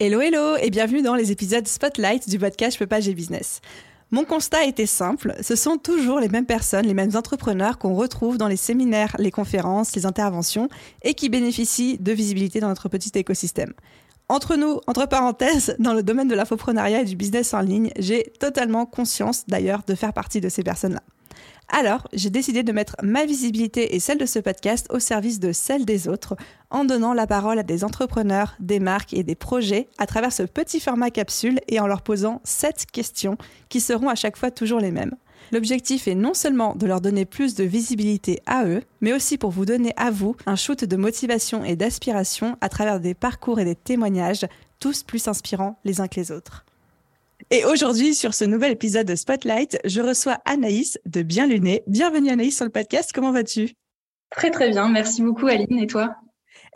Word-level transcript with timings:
Hello 0.00 0.20
hello 0.20 0.54
et 0.62 0.70
bienvenue 0.70 1.02
dans 1.02 1.16
les 1.16 1.32
épisodes 1.32 1.66
Spotlight 1.66 2.28
du 2.28 2.38
podcast 2.38 2.74
Je 2.74 2.78
peux 2.78 2.86
pas, 2.86 3.00
business. 3.00 3.60
Mon 4.12 4.24
constat 4.24 4.64
était 4.64 4.86
simple, 4.86 5.34
ce 5.42 5.56
sont 5.56 5.76
toujours 5.76 6.20
les 6.20 6.28
mêmes 6.28 6.46
personnes, 6.46 6.86
les 6.86 6.94
mêmes 6.94 7.16
entrepreneurs 7.16 7.78
qu'on 7.78 7.96
retrouve 7.96 8.38
dans 8.38 8.46
les 8.46 8.56
séminaires, 8.56 9.16
les 9.18 9.32
conférences, 9.32 9.96
les 9.96 10.06
interventions 10.06 10.68
et 11.02 11.14
qui 11.14 11.28
bénéficient 11.28 11.98
de 11.98 12.12
visibilité 12.12 12.60
dans 12.60 12.68
notre 12.68 12.88
petit 12.88 13.10
écosystème. 13.16 13.72
Entre 14.28 14.54
nous, 14.54 14.78
entre 14.86 15.06
parenthèses, 15.06 15.74
dans 15.80 15.94
le 15.94 16.04
domaine 16.04 16.28
de 16.28 16.36
l'infoprenariat 16.36 17.00
et 17.00 17.04
du 17.04 17.16
business 17.16 17.52
en 17.52 17.60
ligne, 17.62 17.90
j'ai 17.98 18.32
totalement 18.38 18.86
conscience 18.86 19.46
d'ailleurs 19.48 19.82
de 19.84 19.96
faire 19.96 20.12
partie 20.12 20.40
de 20.40 20.48
ces 20.48 20.62
personnes-là. 20.62 21.02
Alors, 21.68 22.08
j'ai 22.14 22.30
décidé 22.30 22.62
de 22.62 22.72
mettre 22.72 22.96
ma 23.02 23.26
visibilité 23.26 23.94
et 23.94 24.00
celle 24.00 24.18
de 24.18 24.26
ce 24.26 24.38
podcast 24.38 24.86
au 24.90 24.98
service 24.98 25.38
de 25.38 25.52
celle 25.52 25.84
des 25.84 26.08
autres, 26.08 26.34
en 26.70 26.84
donnant 26.84 27.12
la 27.12 27.26
parole 27.26 27.58
à 27.58 27.62
des 27.62 27.84
entrepreneurs, 27.84 28.54
des 28.58 28.80
marques 28.80 29.12
et 29.12 29.22
des 29.22 29.34
projets 29.34 29.88
à 29.98 30.06
travers 30.06 30.32
ce 30.32 30.44
petit 30.44 30.80
format 30.80 31.10
capsule 31.10 31.60
et 31.68 31.78
en 31.78 31.86
leur 31.86 32.02
posant 32.02 32.40
sept 32.44 32.86
questions 32.90 33.36
qui 33.68 33.80
seront 33.80 34.08
à 34.08 34.14
chaque 34.14 34.38
fois 34.38 34.50
toujours 34.50 34.80
les 34.80 34.92
mêmes. 34.92 35.14
L'objectif 35.52 36.08
est 36.08 36.14
non 36.14 36.34
seulement 36.34 36.74
de 36.74 36.86
leur 36.86 37.00
donner 37.00 37.24
plus 37.24 37.54
de 37.54 37.64
visibilité 37.64 38.40
à 38.46 38.66
eux, 38.66 38.82
mais 39.00 39.12
aussi 39.12 39.38
pour 39.38 39.50
vous 39.50 39.64
donner 39.64 39.92
à 39.96 40.10
vous 40.10 40.36
un 40.46 40.56
shoot 40.56 40.84
de 40.84 40.96
motivation 40.96 41.64
et 41.64 41.76
d'aspiration 41.76 42.56
à 42.60 42.68
travers 42.68 43.00
des 43.00 43.14
parcours 43.14 43.60
et 43.60 43.64
des 43.64 43.76
témoignages, 43.76 44.46
tous 44.78 45.02
plus 45.02 45.26
inspirants 45.28 45.78
les 45.84 46.00
uns 46.00 46.08
que 46.08 46.20
les 46.20 46.32
autres. 46.32 46.64
Et 47.50 47.64
aujourd'hui, 47.64 48.14
sur 48.14 48.34
ce 48.34 48.44
nouvel 48.44 48.72
épisode 48.72 49.06
de 49.06 49.14
Spotlight, 49.14 49.78
je 49.86 50.02
reçois 50.02 50.36
Anaïs 50.44 50.98
de 51.06 51.22
Bien 51.22 51.46
Luné. 51.46 51.82
Bienvenue 51.86 52.28
Anaïs 52.28 52.54
sur 52.54 52.66
le 52.66 52.70
podcast, 52.70 53.10
comment 53.14 53.32
vas-tu? 53.32 53.70
Très 54.30 54.50
très 54.50 54.68
bien, 54.68 54.90
merci 54.90 55.22
beaucoup 55.22 55.46
Aline 55.46 55.78
et 55.78 55.86
toi? 55.86 56.14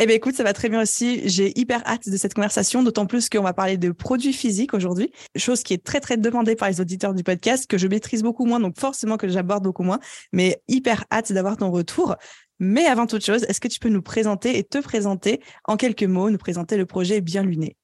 Eh 0.01 0.06
bien, 0.06 0.17
écoute, 0.17 0.34
ça 0.34 0.45
va 0.45 0.55
très 0.55 0.70
bien 0.70 0.81
aussi. 0.81 1.29
J'ai 1.29 1.53
hyper 1.61 1.87
hâte 1.87 2.09
de 2.09 2.17
cette 2.17 2.33
conversation, 2.33 2.83
d'autant 2.83 3.05
plus 3.05 3.29
qu'on 3.29 3.42
va 3.42 3.53
parler 3.53 3.77
de 3.77 3.91
produits 3.91 4.33
physiques 4.33 4.73
aujourd'hui, 4.73 5.12
chose 5.37 5.62
qui 5.62 5.75
est 5.75 5.84
très, 5.84 6.01
très 6.01 6.17
demandée 6.17 6.56
par 6.56 6.70
les 6.70 6.81
auditeurs 6.81 7.12
du 7.12 7.23
podcast, 7.23 7.67
que 7.67 7.77
je 7.77 7.86
maîtrise 7.86 8.23
beaucoup 8.23 8.47
moins, 8.47 8.59
donc 8.59 8.81
forcément 8.81 9.19
que 9.19 9.29
j'aborde 9.29 9.64
beaucoup 9.64 9.83
moins, 9.83 9.98
mais 10.33 10.62
hyper 10.69 11.05
hâte 11.12 11.34
d'avoir 11.34 11.59
ton 11.59 11.70
retour. 11.70 12.17
Mais 12.61 12.86
avant 12.86 13.07
toute 13.07 13.27
chose, 13.27 13.45
est-ce 13.45 13.61
que 13.61 13.69
tu 13.69 13.79
peux 13.79 13.91
nous 13.91 14.01
présenter 14.01 14.57
et 14.57 14.64
te 14.64 14.79
présenter 14.79 15.42
en 15.67 15.77
quelques 15.77 16.05
mots, 16.05 16.31
nous 16.31 16.39
présenter 16.39 16.79
le 16.79 16.86
projet 16.86 17.20
Bien 17.20 17.42
Luné? 17.42 17.77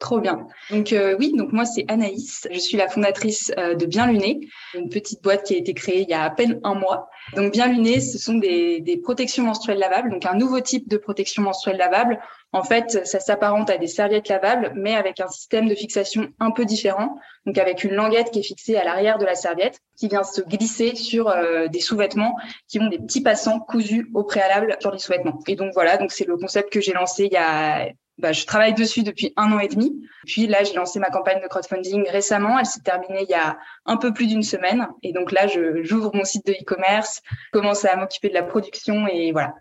Trop 0.00 0.18
bien. 0.18 0.46
Donc 0.70 0.94
euh, 0.94 1.14
oui, 1.18 1.34
donc 1.36 1.52
moi 1.52 1.66
c'est 1.66 1.84
Anaïs, 1.88 2.48
je 2.50 2.58
suis 2.58 2.78
la 2.78 2.88
fondatrice 2.88 3.52
euh, 3.58 3.74
de 3.74 3.84
Bien 3.84 4.06
Luné, 4.06 4.40
une 4.72 4.88
petite 4.88 5.22
boîte 5.22 5.42
qui 5.42 5.54
a 5.54 5.58
été 5.58 5.74
créée 5.74 6.00
il 6.00 6.08
y 6.08 6.14
a 6.14 6.22
à 6.22 6.30
peine 6.30 6.58
un 6.64 6.72
mois. 6.72 7.10
Donc 7.36 7.52
Bien 7.52 7.66
Luné, 7.66 8.00
ce 8.00 8.16
sont 8.16 8.38
des, 8.38 9.00
protections 9.04 9.44
menstruelles 9.44 9.78
lavables, 9.78 10.10
donc 10.10 10.24
un 10.24 10.34
nouveau 10.34 10.60
type 10.60 10.88
de 10.88 10.96
protection 10.96 11.42
menstruelle 11.42 11.76
lavable. 11.76 12.18
En 12.52 12.64
fait, 12.64 13.06
ça 13.06 13.20
s'apparente 13.20 13.68
à 13.68 13.76
des 13.76 13.86
serviettes 13.86 14.28
lavables, 14.28 14.72
mais 14.74 14.96
avec 14.96 15.20
un 15.20 15.28
système 15.28 15.68
de 15.68 15.74
fixation 15.74 16.28
un 16.40 16.50
peu 16.50 16.64
différent, 16.64 17.16
donc 17.44 17.58
avec 17.58 17.84
une 17.84 17.92
languette 17.92 18.30
qui 18.30 18.40
est 18.40 18.42
fixée 18.42 18.76
à 18.76 18.84
l'arrière 18.84 19.18
de 19.18 19.26
la 19.26 19.34
serviette, 19.34 19.80
qui 19.98 20.08
vient 20.08 20.24
se 20.24 20.40
glisser 20.40 20.96
sur 20.96 21.28
euh, 21.28 21.68
des 21.68 21.80
sous-vêtements 21.80 22.36
qui 22.68 22.80
ont 22.80 22.88
des 22.88 22.98
petits 22.98 23.22
passants 23.22 23.60
cousus 23.60 24.08
au 24.14 24.24
préalable 24.24 24.78
sur 24.80 24.92
les 24.92 24.98
sous-vêtements. 24.98 25.40
Et 25.46 25.56
donc 25.56 25.72
voilà, 25.74 25.98
donc 25.98 26.10
c'est 26.10 26.26
le 26.26 26.38
concept 26.38 26.72
que 26.72 26.80
j'ai 26.80 26.94
lancé 26.94 27.26
il 27.26 27.32
y 27.32 27.36
a 27.36 27.90
bah, 28.20 28.32
je 28.32 28.44
travaille 28.44 28.74
dessus 28.74 29.02
depuis 29.02 29.32
un 29.36 29.50
an 29.52 29.58
et 29.58 29.68
demi. 29.68 30.00
Puis 30.26 30.46
là, 30.46 30.62
j'ai 30.62 30.74
lancé 30.74 30.98
ma 30.98 31.10
campagne 31.10 31.42
de 31.42 31.48
crowdfunding 31.48 32.08
récemment. 32.08 32.58
Elle 32.58 32.66
s'est 32.66 32.80
terminée 32.80 33.22
il 33.22 33.30
y 33.30 33.34
a 33.34 33.58
un 33.86 33.96
peu 33.96 34.12
plus 34.12 34.26
d'une 34.26 34.42
semaine. 34.42 34.86
Et 35.02 35.12
donc 35.12 35.32
là, 35.32 35.46
j'ouvre 35.82 36.10
mon 36.14 36.24
site 36.24 36.46
de 36.46 36.52
e-commerce, 36.52 37.22
commence 37.52 37.84
à 37.84 37.96
m'occuper 37.96 38.28
de 38.28 38.34
la 38.34 38.42
production 38.42 39.06
et 39.06 39.32
voilà. 39.32 39.54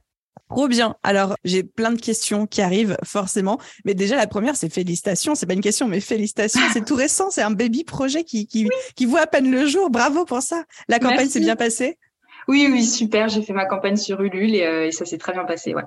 Trop 0.50 0.68
bien. 0.68 0.96
Alors, 1.04 1.36
j'ai 1.44 1.64
plein 1.64 1.92
de 1.92 2.02
questions 2.02 2.48
qui 2.48 2.62
arrivent 2.62 2.98
forcément, 3.04 3.60
mais 3.86 3.94
déjà 3.94 4.16
la 4.16 4.26
première, 4.26 4.56
c'est 4.56 4.74
félicitations. 4.74 5.36
C'est 5.36 5.46
pas 5.46 5.54
une 5.54 5.62
question, 5.62 5.88
mais 5.88 6.00
félicitations. 6.00 6.62
C'est 6.74 6.84
tout 6.84 6.96
récent. 6.96 7.30
C'est 7.30 7.44
un 7.44 7.52
baby 7.52 7.84
projet 7.84 8.24
qui 8.24 8.48
qui, 8.48 8.68
qui 8.96 9.06
voit 9.06 9.22
à 9.22 9.28
peine 9.28 9.52
le 9.52 9.68
jour. 9.68 9.92
Bravo 9.92 10.26
pour 10.26 10.42
ça. 10.42 10.64
La 10.88 10.98
campagne 11.00 11.30
s'est 11.30 11.40
bien 11.40 11.56
passée? 11.56 12.00
Oui, 12.48 12.68
oui, 12.72 12.84
super. 12.84 13.30
J'ai 13.30 13.44
fait 13.44 13.54
ma 13.54 13.68
campagne 13.68 13.96
sur 13.96 14.22
Ulule 14.22 14.56
et, 14.56 14.66
euh, 14.66 14.88
et 14.88 14.92
ça 14.92 15.06
s'est 15.06 15.20
très 15.20 15.34
bien 15.34 15.46
passé. 15.46 15.76
Ouais, 15.76 15.84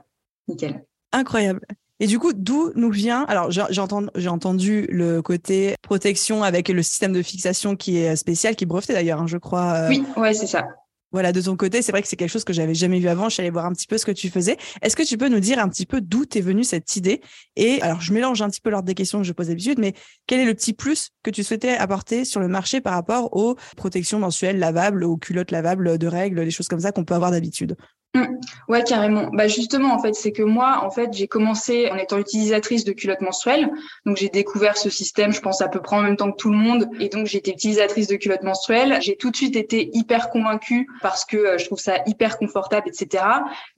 nickel. 0.46 0.84
Incroyable. 1.10 1.60
Et 2.02 2.08
du 2.08 2.18
coup, 2.18 2.32
d'où 2.32 2.72
nous 2.74 2.90
vient 2.90 3.24
Alors, 3.28 3.52
j'ai 3.52 4.28
entendu, 4.28 4.88
le 4.90 5.22
côté 5.22 5.76
protection 5.82 6.42
avec 6.42 6.68
le 6.68 6.82
système 6.82 7.12
de 7.12 7.22
fixation 7.22 7.76
qui 7.76 7.98
est 7.98 8.16
spécial, 8.16 8.56
qui 8.56 8.64
est 8.64 8.66
breveté 8.66 8.92
d'ailleurs, 8.92 9.20
hein, 9.20 9.28
je 9.28 9.38
crois. 9.38 9.74
Euh. 9.74 9.88
Oui, 9.88 10.02
ouais, 10.16 10.34
c'est 10.34 10.48
ça. 10.48 10.66
Voilà, 11.12 11.30
de 11.30 11.40
ton 11.40 11.56
côté, 11.56 11.80
c'est 11.80 11.92
vrai 11.92 12.02
que 12.02 12.08
c'est 12.08 12.16
quelque 12.16 12.32
chose 12.32 12.42
que 12.42 12.52
j'avais 12.52 12.74
jamais 12.74 12.98
vu 12.98 13.06
avant. 13.06 13.28
Je 13.28 13.34
suis 13.34 13.40
allée 13.40 13.50
voir 13.50 13.66
un 13.66 13.72
petit 13.72 13.86
peu 13.86 13.98
ce 13.98 14.04
que 14.04 14.10
tu 14.10 14.30
faisais. 14.30 14.56
Est-ce 14.80 14.96
que 14.96 15.04
tu 15.04 15.16
peux 15.16 15.28
nous 15.28 15.38
dire 15.38 15.60
un 15.60 15.68
petit 15.68 15.86
peu 15.86 16.00
d'où 16.00 16.24
t'es 16.24 16.40
venue 16.40 16.64
cette 16.64 16.96
idée? 16.96 17.20
Et 17.54 17.80
alors, 17.82 18.00
je 18.00 18.12
mélange 18.12 18.42
un 18.42 18.48
petit 18.48 18.60
peu 18.60 18.70
l'ordre 18.70 18.86
des 18.86 18.94
questions 18.94 19.18
que 19.18 19.24
je 19.24 19.32
pose 19.32 19.46
d'habitude, 19.46 19.78
mais 19.78 19.94
quel 20.26 20.40
est 20.40 20.44
le 20.44 20.54
petit 20.54 20.72
plus 20.72 21.10
que 21.22 21.30
tu 21.30 21.44
souhaitais 21.44 21.76
apporter 21.76 22.24
sur 22.24 22.40
le 22.40 22.48
marché 22.48 22.80
par 22.80 22.94
rapport 22.94 23.36
aux 23.36 23.54
protections 23.76 24.18
mensuelles 24.18 24.58
lavables, 24.58 25.04
aux 25.04 25.18
culottes 25.18 25.52
lavables 25.52 25.98
de 25.98 26.06
règles, 26.08 26.44
des 26.44 26.50
choses 26.50 26.66
comme 26.66 26.80
ça 26.80 26.90
qu'on 26.90 27.04
peut 27.04 27.14
avoir 27.14 27.30
d'habitude? 27.30 27.76
Mmh. 28.14 28.26
Ouais, 28.68 28.84
carrément. 28.84 29.30
Bah 29.32 29.48
justement, 29.48 29.94
en 29.94 29.98
fait, 29.98 30.14
c'est 30.14 30.32
que 30.32 30.42
moi, 30.42 30.82
en 30.84 30.90
fait, 30.90 31.14
j'ai 31.14 31.28
commencé 31.28 31.90
en 31.90 31.96
étant 31.96 32.18
utilisatrice 32.18 32.84
de 32.84 32.92
culottes 32.92 33.22
menstruelles. 33.22 33.70
Donc, 34.04 34.18
j'ai 34.18 34.28
découvert 34.28 34.76
ce 34.76 34.90
système, 34.90 35.32
je 35.32 35.40
pense, 35.40 35.62
à 35.62 35.68
peu 35.68 35.80
près 35.80 35.96
en 35.96 36.02
même 36.02 36.16
temps 36.16 36.30
que 36.30 36.36
tout 36.36 36.50
le 36.50 36.58
monde. 36.58 36.90
Et 37.00 37.08
donc, 37.08 37.26
j'étais 37.26 37.52
utilisatrice 37.52 38.08
de 38.08 38.16
culottes 38.16 38.42
menstruelles. 38.42 38.98
J'ai 39.00 39.16
tout 39.16 39.30
de 39.30 39.36
suite 39.36 39.56
été 39.56 39.88
hyper 39.94 40.28
convaincue 40.28 40.86
parce 41.00 41.24
que 41.24 41.38
euh, 41.38 41.58
je 41.58 41.64
trouve 41.64 41.80
ça 41.80 42.00
hyper 42.04 42.36
confortable, 42.36 42.86
etc. 42.86 43.24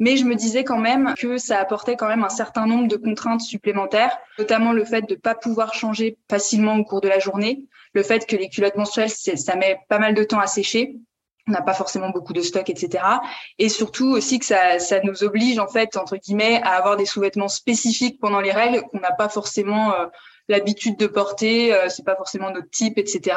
Mais 0.00 0.16
je 0.16 0.24
me 0.24 0.34
disais 0.34 0.64
quand 0.64 0.78
même 0.78 1.14
que 1.16 1.38
ça 1.38 1.60
apportait 1.60 1.94
quand 1.94 2.08
même 2.08 2.24
un 2.24 2.28
certain 2.28 2.66
nombre 2.66 2.88
de 2.88 2.96
contraintes 2.96 3.40
supplémentaires, 3.40 4.18
notamment 4.40 4.72
le 4.72 4.84
fait 4.84 5.08
de 5.08 5.14
pas 5.14 5.36
pouvoir 5.36 5.74
changer 5.74 6.18
facilement 6.28 6.74
au 6.74 6.84
cours 6.84 7.00
de 7.00 7.08
la 7.08 7.20
journée, 7.20 7.66
le 7.92 8.02
fait 8.02 8.26
que 8.26 8.34
les 8.34 8.48
culottes 8.48 8.76
menstruelles, 8.76 9.10
ça 9.10 9.54
met 9.54 9.78
pas 9.88 10.00
mal 10.00 10.14
de 10.14 10.24
temps 10.24 10.40
à 10.40 10.48
sécher 10.48 10.96
on 11.48 11.52
n'a 11.52 11.62
pas 11.62 11.74
forcément 11.74 12.10
beaucoup 12.10 12.32
de 12.32 12.40
stock, 12.40 12.70
etc. 12.70 13.04
Et 13.58 13.68
surtout 13.68 14.10
aussi 14.10 14.38
que 14.38 14.46
ça, 14.46 14.78
ça 14.78 15.00
nous 15.02 15.24
oblige 15.24 15.58
en 15.58 15.68
fait 15.68 15.96
entre 15.96 16.16
guillemets 16.16 16.60
à 16.62 16.70
avoir 16.70 16.96
des 16.96 17.06
sous-vêtements 17.06 17.48
spécifiques 17.48 18.18
pendant 18.20 18.40
les 18.40 18.52
règles 18.52 18.82
qu'on 18.82 19.00
n'a 19.00 19.12
pas 19.12 19.28
forcément 19.28 19.94
euh, 19.94 20.06
l'habitude 20.48 20.96
de 20.98 21.06
porter, 21.06 21.74
euh, 21.74 21.88
c'est 21.88 22.04
pas 22.04 22.16
forcément 22.16 22.50
notre 22.50 22.70
type, 22.70 22.98
etc. 22.98 23.36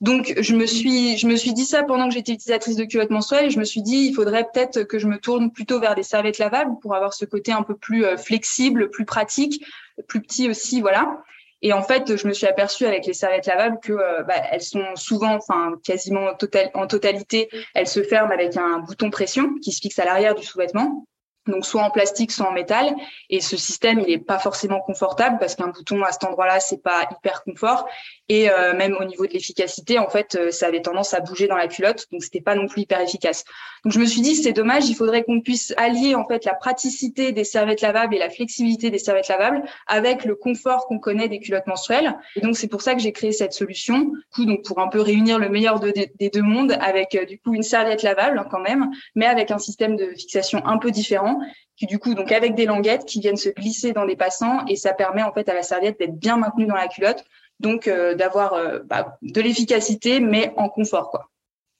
Donc 0.00 0.34
je 0.36 0.54
me 0.54 0.66
suis 0.66 1.16
je 1.16 1.26
me 1.26 1.36
suis 1.36 1.52
dit 1.52 1.64
ça 1.64 1.84
pendant 1.84 2.08
que 2.08 2.14
j'étais 2.14 2.32
utilisatrice 2.32 2.76
de 2.76 2.84
culottes 2.84 3.10
menstruelles 3.10 3.46
et 3.46 3.50
je 3.50 3.58
me 3.58 3.64
suis 3.64 3.82
dit 3.82 4.08
il 4.08 4.14
faudrait 4.14 4.48
peut-être 4.52 4.82
que 4.82 4.98
je 4.98 5.06
me 5.06 5.16
tourne 5.18 5.52
plutôt 5.52 5.78
vers 5.78 5.94
des 5.94 6.02
serviettes 6.02 6.38
lavables 6.38 6.72
pour 6.82 6.94
avoir 6.94 7.14
ce 7.14 7.24
côté 7.24 7.52
un 7.52 7.62
peu 7.62 7.76
plus 7.76 8.04
euh, 8.04 8.16
flexible, 8.16 8.90
plus 8.90 9.04
pratique, 9.04 9.64
plus 10.08 10.20
petit 10.20 10.50
aussi, 10.50 10.80
voilà. 10.80 11.22
Et 11.62 11.72
en 11.72 11.82
fait, 11.82 12.16
je 12.16 12.26
me 12.26 12.32
suis 12.32 12.46
aperçue 12.46 12.86
avec 12.86 13.06
les 13.06 13.14
serviettes 13.14 13.46
lavables 13.46 13.78
que 13.80 13.92
euh, 13.92 14.22
bah, 14.24 14.34
elles 14.50 14.62
sont 14.62 14.96
souvent, 14.96 15.34
enfin 15.34 15.74
quasiment 15.84 16.32
en 16.74 16.86
totalité, 16.86 17.48
elles 17.74 17.88
se 17.88 18.02
ferment 18.02 18.32
avec 18.32 18.56
un 18.56 18.80
bouton 18.80 19.10
pression 19.10 19.54
qui 19.62 19.72
se 19.72 19.80
fixe 19.80 19.98
à 19.98 20.04
l'arrière 20.04 20.34
du 20.34 20.44
sous-vêtement 20.44 21.04
donc 21.46 21.66
soit 21.66 21.82
en 21.82 21.90
plastique, 21.90 22.30
soit 22.30 22.48
en 22.48 22.52
métal. 22.52 22.94
Et 23.28 23.40
ce 23.40 23.56
système, 23.56 24.00
il 24.00 24.06
n'est 24.06 24.18
pas 24.18 24.38
forcément 24.38 24.80
confortable 24.80 25.38
parce 25.38 25.56
qu'un 25.56 25.68
bouton 25.68 26.02
à 26.02 26.12
cet 26.12 26.24
endroit-là, 26.24 26.60
c'est 26.60 26.82
pas 26.82 27.08
hyper 27.10 27.42
confort. 27.42 27.88
Et 28.32 28.48
euh, 28.48 28.74
même 28.74 28.96
au 28.98 29.04
niveau 29.04 29.26
de 29.26 29.32
l'efficacité, 29.34 29.98
en 29.98 30.08
fait, 30.08 30.36
euh, 30.36 30.50
ça 30.50 30.68
avait 30.68 30.80
tendance 30.80 31.12
à 31.12 31.20
bouger 31.20 31.48
dans 31.48 31.56
la 31.56 31.68
culotte, 31.68 32.06
donc 32.10 32.24
c'était 32.24 32.40
pas 32.40 32.54
non 32.54 32.66
plus 32.66 32.80
hyper 32.80 32.98
efficace. 32.98 33.44
Donc 33.84 33.92
je 33.92 33.98
me 33.98 34.06
suis 34.06 34.22
dit, 34.22 34.34
c'est 34.36 34.54
dommage, 34.54 34.88
il 34.88 34.94
faudrait 34.94 35.22
qu'on 35.22 35.42
puisse 35.42 35.74
allier 35.76 36.14
en 36.14 36.26
fait 36.26 36.46
la 36.46 36.54
praticité 36.54 37.32
des 37.32 37.44
serviettes 37.44 37.82
lavables 37.82 38.14
et 38.14 38.18
la 38.18 38.30
flexibilité 38.30 38.88
des 38.88 38.98
serviettes 38.98 39.28
lavables 39.28 39.62
avec 39.86 40.24
le 40.24 40.34
confort 40.34 40.86
qu'on 40.86 40.98
connaît 40.98 41.28
des 41.28 41.40
culottes 41.40 41.66
menstruelles. 41.66 42.16
Et 42.34 42.40
donc 42.40 42.56
c'est 42.56 42.68
pour 42.68 42.80
ça 42.80 42.94
que 42.94 43.02
j'ai 43.02 43.12
créé 43.12 43.32
cette 43.32 43.52
solution, 43.52 43.98
du 43.98 44.24
coup, 44.34 44.46
donc 44.46 44.64
pour 44.64 44.78
un 44.78 44.88
peu 44.88 45.02
réunir 45.02 45.38
le 45.38 45.50
meilleur 45.50 45.78
des 45.78 46.30
deux 46.32 46.40
mondes 46.40 46.74
avec 46.80 47.14
euh, 47.14 47.26
du 47.26 47.38
coup 47.38 47.52
une 47.52 47.62
serviette 47.62 48.02
lavable 48.02 48.38
hein, 48.38 48.46
quand 48.50 48.60
même, 48.60 48.90
mais 49.14 49.26
avec 49.26 49.50
un 49.50 49.58
système 49.58 49.94
de 49.94 50.06
fixation 50.16 50.64
un 50.64 50.78
peu 50.78 50.90
différent 50.90 51.38
qui 51.76 51.86
du 51.86 51.98
coup, 51.98 52.14
donc 52.14 52.32
avec 52.32 52.54
des 52.54 52.66
languettes 52.66 53.04
qui 53.04 53.20
viennent 53.20 53.36
se 53.36 53.48
glisser 53.48 53.92
dans 53.92 54.06
des 54.06 54.16
passants 54.16 54.64
et 54.68 54.76
ça 54.76 54.92
permet 54.92 55.22
en 55.22 55.32
fait 55.32 55.48
à 55.48 55.54
la 55.54 55.62
serviette 55.62 55.98
d'être 55.98 56.18
bien 56.18 56.36
maintenue 56.36 56.66
dans 56.66 56.74
la 56.76 56.88
culotte, 56.88 57.24
donc 57.62 57.88
euh, 57.88 58.14
d'avoir 58.14 58.52
euh, 58.52 58.80
bah, 58.84 59.16
de 59.22 59.40
l'efficacité 59.40 60.20
mais 60.20 60.52
en 60.56 60.68
confort 60.68 61.10
quoi. 61.10 61.28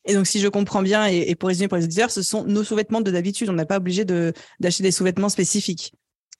Et 0.04 0.14
donc, 0.14 0.26
si 0.26 0.40
je 0.40 0.48
comprends 0.48 0.82
bien, 0.82 1.06
et, 1.06 1.36
pour 1.36 1.48
résumer 1.48 1.68
pour 1.68 1.78
les 1.78 1.84
auditeurs, 1.84 2.10
ce 2.10 2.22
sont 2.22 2.42
nos 2.42 2.64
sous-vêtements 2.64 3.02
de 3.02 3.10
d'habitude. 3.12 3.48
On 3.50 3.52
n'est 3.52 3.66
pas 3.66 3.76
obligé 3.76 4.04
d'acheter 4.04 4.82
des 4.82 4.90
sous-vêtements 4.90 5.28
spécifiques. 5.28 5.92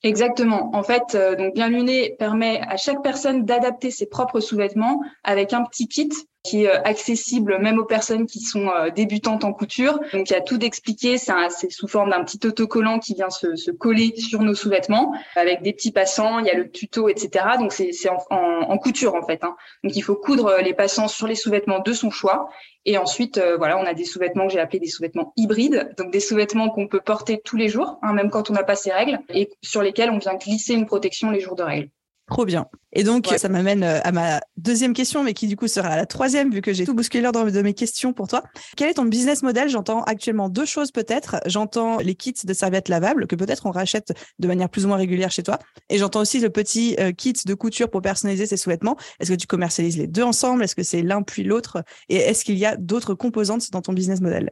Exactement. 0.03 0.75
En 0.75 0.83
fait, 0.83 1.15
euh, 1.15 1.37
donc 1.37 1.55
bien 1.55 1.69
luné 1.69 2.17
permet 2.19 2.61
à 2.63 2.77
chaque 2.77 3.03
personne 3.05 3.45
d'adapter 3.45 3.93
ses 3.93 4.07
propres 4.07 4.41
sous-vêtements 4.41 5.01
avec 5.23 5.53
un 5.53 5.65
petit 5.65 5.87
kit 5.87 6.11
qui 6.43 6.65
est 6.65 6.69
euh, 6.69 6.83
accessible 6.85 7.59
même 7.59 7.79
aux 7.79 7.85
personnes 7.85 8.27
qui 8.27 8.41
sont 8.41 8.69
euh, 8.69 8.91
débutantes 8.91 9.45
en 9.45 9.53
couture. 9.53 10.01
Donc 10.13 10.31
il 10.31 10.33
y 10.33 10.37
a 10.37 10.41
tout 10.41 10.59
d'expliqué, 10.59 11.19
c'est 11.19 11.71
sous 11.71 11.89
forme 11.89 12.11
d'un 12.11 12.25
petit 12.25 12.45
autocollant 12.47 12.99
qui 12.99 13.15
vient 13.15 13.31
se, 13.31 13.57
se 13.57 13.71
coller 13.71 14.15
sur 14.17 14.43
nos 14.43 14.55
sous-vêtements 14.55 15.15
avec 15.37 15.63
des 15.63 15.73
petits 15.73 15.93
passants, 15.93 16.39
il 16.39 16.47
y 16.47 16.51
a 16.51 16.55
le 16.55 16.71
tuto, 16.71 17.09
etc. 17.09 17.45
Donc 17.59 17.73
c'est 17.73 17.93
en, 18.09 18.19
en, 18.31 18.71
en, 18.71 18.79
couture 18.79 19.15
en 19.15 19.23
fait. 19.23 19.45
Hein. 19.45 19.57
Donc 19.85 19.97
il 19.97 20.03
faut 20.03 20.17
coudre 20.17 20.57
les 20.63 20.75
passants 20.75 21.09
sur 21.09 21.27
les 21.27 21.35
sous-vêtements 21.35 21.81
de 21.81 21.93
son 21.93 22.11
choix. 22.11 22.49
Et 22.85 22.99
ensuite, 22.99 23.39
euh, 23.39 23.57
voilà, 23.57 23.79
on 23.79 23.85
a 23.85 23.95
des 23.95 24.05
sous-vêtements 24.05 24.47
que 24.49 24.53
j'ai 24.53 24.59
appelés 24.59 24.81
des 24.81 24.89
sous-vêtements 24.89 25.33
hybrides, 25.37 25.95
donc 25.97 26.11
des 26.11 26.21
sous-vêtements 26.21 26.69
qu'on 26.71 26.89
peut 26.89 27.01
porter 27.01 27.41
tous 27.45 27.57
les 27.57 27.69
jours, 27.69 27.99
hein, 28.03 28.13
même 28.13 28.31
quand 28.31 28.51
on 28.51 28.55
n'a 28.55 28.65
pas 28.65 28.75
ses 28.75 28.91
règles, 28.91 29.21
et 29.29 29.51
sur 29.63 29.83
lesquels 29.83 30.11
on 30.11 30.19
vient 30.19 30.35
glisser 30.35 30.75
une 30.75 30.87
protection 30.87 31.31
les 31.31 31.41
jours 31.41 31.55
de 31.55 31.63
règles. 31.63 31.91
Trop 32.27 32.45
bien. 32.45 32.67
Et 32.93 33.05
donc, 33.05 33.27
ça 33.39 33.49
m'amène 33.49 33.83
euh, 33.83 34.01
à 34.05 34.13
ma 34.13 34.41
deuxième 34.57 34.93
question, 34.93 35.23
mais 35.25 35.33
qui 35.33 35.47
du 35.47 35.57
coup 35.57 35.69
sera 35.69 35.97
la 35.97 36.07
troisième, 36.07 36.53
vu 36.53 36.61
que 36.61 36.73
j'ai 36.73 36.85
tout 36.85 36.95
bousculé 36.95 37.23
l'ordre 37.23 37.51
de 37.51 37.63
mes 37.63 37.75
questions 37.75 38.13
pour 38.13 38.29
toi. 38.29 38.43
Quel 38.77 38.91
est 38.91 38.95
ton 38.95 39.05
business 39.05 39.43
model? 39.43 39.69
J'entends 39.69 40.03
actuellement 40.03 40.49
deux 40.49 40.67
choses 40.67 40.93
peut-être. 40.93 41.37
J'entends 41.47 41.99
les 41.99 42.15
kits 42.15 42.35
de 42.45 42.53
serviettes 42.53 42.89
lavables 42.89 43.27
que 43.27 43.37
peut-être 43.37 43.67
on 43.67 43.71
rachète 43.71 44.13
de 44.39 44.49
manière 44.49 44.69
plus 44.69 44.85
ou 44.85 44.89
moins 44.89 44.99
régulière 44.99 45.31
chez 45.31 45.43
toi. 45.43 45.59
Et 45.89 45.99
j'entends 45.99 46.21
aussi 46.21 46.41
le 46.41 46.51
petit 46.51 46.97
euh, 47.01 47.13
kit 47.13 47.35
de 47.47 47.55
couture 47.55 47.91
pour 47.91 48.03
personnaliser 48.03 48.47
ses 48.47 48.57
sous-vêtements. 48.57 48.97
Est-ce 49.21 49.33
que 49.33 49.37
tu 49.37 49.47
commercialises 49.47 49.97
les 49.97 50.07
deux 50.07 50.23
ensemble? 50.23 50.63
Est-ce 50.63 50.77
que 50.77 50.83
c'est 50.83 51.03
l'un 51.03 51.23
puis 51.23 51.45
l'autre? 51.45 51.83
Et 52.09 52.17
est-ce 52.17 52.45
qu'il 52.45 52.59
y 52.59 52.67
a 52.67 52.77
d'autres 52.77 53.15
composantes 53.15 53.71
dans 53.71 53.81
ton 53.81 53.93
business 53.93 54.21
model? 54.21 54.51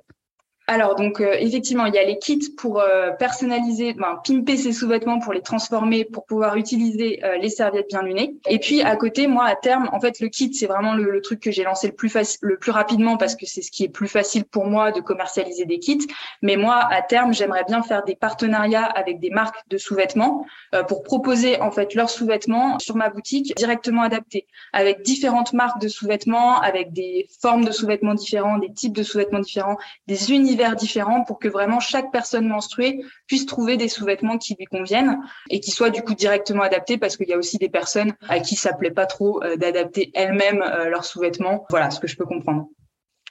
Alors 0.70 0.94
donc 0.94 1.20
euh, 1.20 1.34
effectivement, 1.40 1.86
il 1.86 1.94
y 1.94 1.98
a 1.98 2.04
les 2.04 2.18
kits 2.20 2.48
pour 2.56 2.78
euh, 2.78 3.10
personnaliser, 3.10 3.92
ben, 3.94 4.20
pimper 4.24 4.56
ses 4.56 4.72
sous-vêtements 4.72 5.18
pour 5.18 5.32
les 5.32 5.42
transformer, 5.42 6.04
pour 6.04 6.24
pouvoir 6.26 6.54
utiliser 6.56 7.24
euh, 7.24 7.38
les 7.38 7.48
serviettes 7.48 7.88
bien 7.88 8.02
lunées. 8.02 8.36
Et 8.48 8.60
puis 8.60 8.80
à 8.80 8.94
côté, 8.94 9.26
moi 9.26 9.46
à 9.46 9.56
terme, 9.56 9.88
en 9.92 9.98
fait 9.98 10.20
le 10.20 10.28
kit 10.28 10.54
c'est 10.54 10.66
vraiment 10.66 10.94
le, 10.94 11.20
truc 11.22 11.40
que 11.40 11.50
j'ai 11.50 11.64
lancé 11.64 11.88
le 11.88 11.92
plus 11.92 12.08
facile, 12.08 12.38
le 12.42 12.56
plus 12.56 12.70
rapidement 12.70 13.16
parce 13.16 13.34
que 13.34 13.46
c'est 13.46 13.62
ce 13.62 13.72
qui 13.72 13.82
est 13.82 13.88
plus 13.88 14.06
facile 14.06 14.44
pour 14.44 14.64
moi 14.66 14.92
de 14.92 15.00
commercialiser 15.00 15.64
des 15.64 15.80
kits. 15.80 16.06
Mais 16.40 16.54
moi 16.54 16.76
à 16.88 17.02
terme, 17.02 17.34
j'aimerais 17.34 17.64
bien 17.64 17.82
faire 17.82 18.04
des 18.04 18.14
partenariats 18.14 18.84
avec 18.84 19.18
des 19.18 19.30
marques 19.30 19.58
de 19.70 19.76
sous-vêtements 19.76 20.46
pour 20.86 21.02
proposer 21.02 21.60
en 21.60 21.72
fait 21.72 21.96
leurs 21.96 22.10
sous-vêtements 22.10 22.78
sur 22.78 22.94
ma 22.94 23.08
boutique 23.08 23.56
directement 23.56 24.02
adaptés, 24.02 24.46
avec 24.72 25.02
différentes 25.02 25.52
marques 25.52 25.80
de 25.80 25.88
sous-vêtements, 25.88 26.60
avec 26.60 26.92
des 26.92 27.26
formes 27.42 27.64
de 27.64 27.72
sous-vêtements 27.72 28.14
différents, 28.14 28.58
des 28.58 28.72
types 28.72 28.94
de 28.94 29.02
sous-vêtements 29.02 29.40
différents, 29.40 29.76
des 30.06 30.32
univers 30.32 30.59
différents 30.76 31.24
pour 31.24 31.38
que 31.38 31.48
vraiment 31.48 31.80
chaque 31.80 32.12
personne 32.12 32.46
menstruée 32.46 33.04
puisse 33.26 33.46
trouver 33.46 33.76
des 33.76 33.88
sous-vêtements 33.88 34.38
qui 34.38 34.54
lui 34.58 34.66
conviennent 34.66 35.18
et 35.48 35.60
qui 35.60 35.70
soient 35.70 35.90
du 35.90 36.02
coup 36.02 36.14
directement 36.14 36.62
adaptés 36.62 36.98
parce 36.98 37.16
qu'il 37.16 37.28
y 37.28 37.32
a 37.32 37.38
aussi 37.38 37.58
des 37.58 37.68
personnes 37.68 38.14
à 38.28 38.40
qui 38.40 38.56
ça 38.56 38.72
plaît 38.72 38.90
pas 38.90 39.06
trop 39.06 39.42
euh, 39.42 39.56
d'adapter 39.56 40.10
elles-mêmes 40.14 40.62
euh, 40.62 40.88
leurs 40.88 41.04
sous-vêtements. 41.04 41.66
Voilà 41.70 41.90
ce 41.90 42.00
que 42.00 42.06
je 42.06 42.16
peux 42.16 42.26
comprendre. 42.26 42.68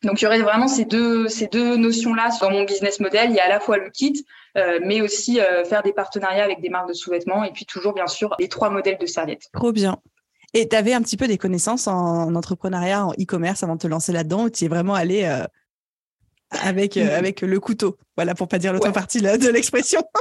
Donc 0.03 0.21
il 0.21 0.25
y 0.25 0.27
aurait 0.27 0.41
vraiment 0.41 0.67
ces 0.67 0.85
deux 0.85 1.27
ces 1.27 1.47
deux 1.47 1.75
notions 1.75 2.13
là 2.13 2.29
dans 2.39 2.51
mon 2.51 2.63
business 2.63 2.99
model. 2.99 3.31
Il 3.31 3.35
y 3.35 3.39
a 3.39 3.45
à 3.45 3.49
la 3.49 3.59
fois 3.59 3.77
le 3.77 3.89
kit, 3.89 4.25
euh, 4.57 4.79
mais 4.83 5.01
aussi 5.01 5.39
faire 5.65 5.83
des 5.83 5.93
partenariats 5.93 6.43
avec 6.43 6.61
des 6.61 6.69
marques 6.69 6.87
de 6.87 6.93
sous-vêtements 6.93 7.43
et 7.43 7.51
puis 7.51 7.65
toujours 7.65 7.93
bien 7.93 8.07
sûr 8.07 8.35
les 8.39 8.47
trois 8.47 8.69
modèles 8.69 8.97
de 8.97 9.05
serviettes. 9.05 9.49
Trop 9.53 9.71
bien. 9.71 9.97
Et 10.53 10.67
tu 10.67 10.75
avais 10.75 10.93
un 10.93 11.01
petit 11.01 11.17
peu 11.17 11.27
des 11.27 11.37
connaissances 11.37 11.87
en, 11.87 12.33
entrepreneuriat, 12.33 13.05
en 13.05 13.11
e-commerce 13.11 13.61
avant 13.61 13.75
de 13.75 13.81
te 13.81 13.87
lancer 13.87 14.11
là-dedans, 14.11 14.49
tu 14.49 14.65
es 14.65 14.67
vraiment 14.67 14.95
allé 14.95 15.29
avec, 16.51 16.97
euh, 16.97 17.17
avec 17.17 17.41
le 17.41 17.59
couteau. 17.59 17.97
Voilà, 18.15 18.35
pour 18.35 18.47
pas 18.47 18.57
dire 18.57 18.73
l'autre 18.73 18.91
partie 18.91 19.21
de 19.21 19.49
l'expression. 19.49 20.01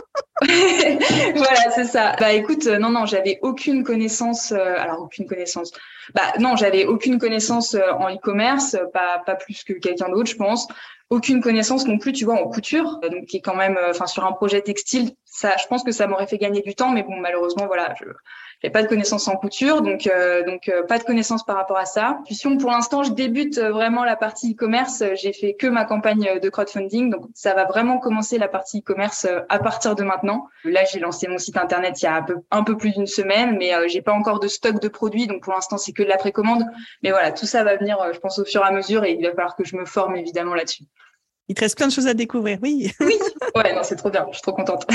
voilà, 0.40 1.70
c'est 1.74 1.84
ça. 1.84 2.14
Bah 2.20 2.32
écoute, 2.32 2.66
euh, 2.68 2.78
non, 2.78 2.90
non, 2.90 3.06
j'avais 3.06 3.40
aucune 3.42 3.82
connaissance. 3.82 4.52
Euh, 4.52 4.74
alors 4.78 5.00
aucune 5.02 5.26
connaissance. 5.26 5.72
Bah 6.14 6.32
non, 6.38 6.54
j'avais 6.54 6.86
aucune 6.86 7.18
connaissance 7.18 7.74
en 7.74 8.14
e-commerce, 8.14 8.76
pas 8.92 9.20
pas 9.26 9.34
plus 9.34 9.64
que 9.64 9.72
quelqu'un 9.72 10.08
d'autre, 10.08 10.30
je 10.30 10.36
pense. 10.36 10.68
Aucune 11.10 11.40
connaissance 11.40 11.86
non 11.86 11.98
plus, 11.98 12.12
tu 12.12 12.24
vois, 12.24 12.34
en 12.34 12.48
couture, 12.48 13.00
donc 13.10 13.26
qui 13.26 13.38
est 13.38 13.40
quand 13.40 13.56
même, 13.56 13.78
enfin 13.90 14.06
sur 14.06 14.24
un 14.24 14.32
projet 14.32 14.60
textile, 14.60 15.12
ça, 15.24 15.56
je 15.60 15.66
pense 15.66 15.82
que 15.82 15.90
ça 15.90 16.06
m'aurait 16.06 16.26
fait 16.26 16.38
gagner 16.38 16.62
du 16.62 16.74
temps, 16.74 16.90
mais 16.90 17.02
bon, 17.02 17.16
malheureusement, 17.16 17.66
voilà, 17.66 17.94
je 17.98 18.04
j'ai 18.62 18.70
pas 18.70 18.82
de 18.82 18.88
connaissances 18.88 19.28
en 19.28 19.36
couture, 19.36 19.82
donc 19.82 20.08
euh, 20.08 20.44
donc 20.44 20.68
euh, 20.68 20.82
pas 20.82 20.98
de 20.98 21.04
connaissances 21.04 21.44
par 21.44 21.56
rapport 21.56 21.78
à 21.78 21.84
ça. 21.84 22.18
Puis 22.24 22.36
pour 22.58 22.70
l'instant, 22.70 23.04
je 23.04 23.12
débute 23.12 23.58
euh, 23.58 23.70
vraiment 23.70 24.04
la 24.04 24.16
partie 24.16 24.52
e-commerce. 24.52 25.04
J'ai 25.14 25.32
fait 25.32 25.54
que 25.54 25.68
ma 25.68 25.84
campagne 25.84 26.40
de 26.40 26.48
crowdfunding, 26.48 27.10
donc 27.10 27.26
ça 27.34 27.54
va 27.54 27.66
vraiment 27.66 27.98
commencer 27.98 28.36
la 28.36 28.48
partie 28.48 28.80
e-commerce 28.80 29.28
à 29.48 29.58
partir 29.60 29.94
de 29.94 30.02
maintenant. 30.02 30.48
Là, 30.64 30.82
j'ai 30.90 30.98
lancé 30.98 31.28
mon 31.28 31.38
site 31.38 31.56
internet 31.56 32.02
il 32.02 32.06
y 32.06 32.08
a 32.08 32.16
un 32.16 32.22
peu 32.22 32.36
un 32.50 32.64
peu 32.64 32.76
plus 32.76 32.90
d'une 32.90 33.06
semaine, 33.06 33.56
mais 33.58 33.72
j'ai 33.88 34.02
pas 34.02 34.12
encore 34.12 34.40
de 34.40 34.48
stock 34.48 34.80
de 34.80 34.88
produits, 34.88 35.28
donc 35.28 35.42
pour 35.42 35.52
l'instant 35.52 35.78
c'est 35.78 35.92
que 35.92 36.02
de 36.02 36.08
la 36.08 36.16
précommande. 36.16 36.64
Mais 37.02 37.10
voilà, 37.10 37.30
tout 37.30 37.46
ça 37.46 37.62
va 37.62 37.76
venir, 37.76 37.98
je 38.12 38.18
pense 38.18 38.40
au 38.40 38.44
fur 38.44 38.62
et 38.62 38.66
à 38.66 38.72
mesure, 38.72 39.04
et 39.04 39.12
il 39.12 39.24
va 39.24 39.30
falloir 39.30 39.54
que 39.54 39.64
je 39.64 39.76
me 39.76 39.84
forme 39.84 40.16
évidemment 40.16 40.54
là-dessus. 40.54 40.84
Il 41.48 41.54
te 41.54 41.60
reste 41.60 41.76
plein 41.76 41.88
de 41.88 41.92
choses 41.92 42.06
à 42.06 42.14
découvrir, 42.14 42.58
oui. 42.62 42.92
Oui, 43.00 43.14
ouais, 43.56 43.74
non, 43.74 43.82
c'est 43.82 43.96
trop 43.96 44.10
bien, 44.10 44.26
je 44.30 44.34
suis 44.34 44.42
trop 44.42 44.52
contente. 44.52 44.86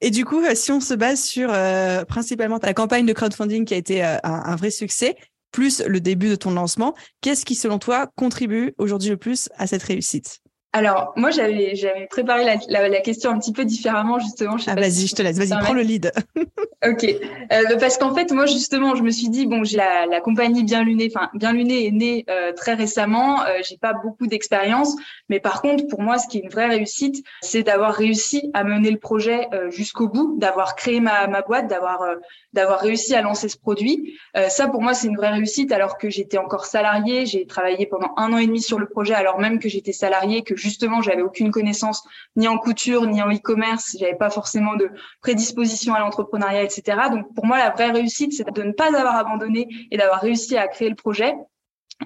Et 0.00 0.10
du 0.10 0.24
coup, 0.24 0.40
euh, 0.40 0.54
si 0.54 0.70
on 0.70 0.80
se 0.80 0.94
base 0.94 1.20
sur 1.20 1.50
euh, 1.52 2.04
principalement 2.04 2.60
ta 2.60 2.72
campagne 2.74 3.06
de 3.06 3.12
crowdfunding 3.12 3.64
qui 3.64 3.74
a 3.74 3.76
été 3.76 4.04
euh, 4.04 4.16
un, 4.22 4.54
vrai 4.54 4.70
succès, 4.70 5.16
plus 5.50 5.82
le 5.84 6.00
début 6.00 6.28
de 6.28 6.36
ton 6.36 6.52
lancement, 6.52 6.94
qu'est-ce 7.20 7.44
qui, 7.44 7.56
selon 7.56 7.80
toi, 7.80 8.06
contribue 8.14 8.72
aujourd'hui 8.78 9.10
le 9.10 9.16
plus 9.16 9.48
à 9.56 9.66
cette 9.66 9.82
réussite? 9.82 10.38
Alors, 10.72 11.12
moi, 11.16 11.30
j'avais, 11.30 11.74
j'avais 11.74 12.06
préparé 12.06 12.44
la, 12.44 12.54
la, 12.68 12.88
la, 12.88 13.00
question 13.00 13.32
un 13.32 13.38
petit 13.40 13.52
peu 13.52 13.64
différemment, 13.64 14.20
justement. 14.20 14.56
Je 14.56 14.70
ah, 14.70 14.76
vas-y, 14.76 15.08
je 15.08 15.16
te 15.16 15.22
laisse. 15.22 15.36
Vas-y, 15.36 15.58
prends 15.64 15.72
le 15.72 15.82
lead. 15.82 16.12
ok. 16.86 17.04
Euh, 17.04 17.76
parce 17.80 17.98
qu'en 17.98 18.14
fait, 18.14 18.30
moi, 18.30 18.46
justement, 18.46 18.94
je 18.94 19.02
me 19.02 19.10
suis 19.10 19.28
dit, 19.30 19.46
bon, 19.46 19.64
j'ai 19.64 19.78
la, 19.78 20.06
la 20.06 20.20
compagnie 20.20 20.62
Bien 20.62 20.84
Lunée, 20.84 21.10
enfin, 21.12 21.28
Bien 21.34 21.52
Lunée 21.52 21.88
est 21.88 21.90
née 21.90 22.24
euh, 22.30 22.52
très 22.52 22.74
récemment. 22.74 23.42
Euh, 23.42 23.58
j'ai 23.68 23.78
pas 23.78 23.94
beaucoup 23.94 24.28
d'expérience. 24.28 24.94
Mais 25.28 25.40
par 25.40 25.60
contre, 25.60 25.88
pour 25.88 26.02
moi, 26.02 26.18
ce 26.18 26.28
qui 26.28 26.38
est 26.38 26.42
une 26.42 26.50
vraie 26.50 26.68
réussite, 26.68 27.24
c'est 27.42 27.64
d'avoir 27.64 27.92
réussi 27.92 28.52
à 28.54 28.62
mener 28.62 28.92
le 28.92 28.98
projet 28.98 29.48
euh, 29.52 29.72
jusqu'au 29.72 30.06
bout, 30.06 30.36
d'avoir 30.38 30.76
créé 30.76 31.00
ma, 31.00 31.26
ma 31.26 31.42
boîte, 31.42 31.66
d'avoir, 31.66 32.02
euh, 32.02 32.14
d'avoir 32.52 32.78
réussi 32.78 33.16
à 33.16 33.22
lancer 33.22 33.48
ce 33.48 33.58
produit. 33.58 34.16
ça, 34.48 34.68
pour 34.68 34.82
moi, 34.82 34.94
c'est 34.94 35.08
une 35.08 35.16
vraie 35.16 35.30
réussite 35.30 35.72
alors 35.72 35.98
que 35.98 36.10
j'étais 36.10 36.38
encore 36.38 36.64
salariée. 36.64 37.26
J'ai 37.26 37.44
travaillé 37.46 37.86
pendant 37.86 38.12
un 38.16 38.32
an 38.32 38.38
et 38.38 38.46
demi 38.46 38.60
sur 38.60 38.78
le 38.78 38.86
projet 38.86 39.14
alors 39.14 39.40
même 39.40 39.58
que 39.58 39.68
j'étais 39.68 39.92
salariée, 39.92 40.42
que 40.42 40.59
justement, 40.60 41.02
j'avais 41.02 41.22
aucune 41.22 41.50
connaissance 41.50 42.04
ni 42.36 42.48
en 42.48 42.58
couture 42.58 43.06
ni 43.06 43.22
en 43.22 43.30
e-commerce. 43.32 43.96
J'avais 43.98 44.16
pas 44.16 44.30
forcément 44.30 44.76
de 44.76 44.90
prédisposition 45.20 45.94
à 45.94 46.00
l'entrepreneuriat, 46.00 46.62
etc. 46.62 46.98
Donc, 47.10 47.34
pour 47.34 47.46
moi, 47.46 47.58
la 47.58 47.70
vraie 47.70 47.90
réussite, 47.90 48.32
c'est 48.32 48.50
de 48.50 48.62
ne 48.62 48.72
pas 48.72 48.88
avoir 48.88 49.16
abandonné 49.16 49.68
et 49.90 49.96
d'avoir 49.96 50.20
réussi 50.20 50.56
à 50.56 50.68
créer 50.68 50.88
le 50.88 50.94
projet. 50.94 51.34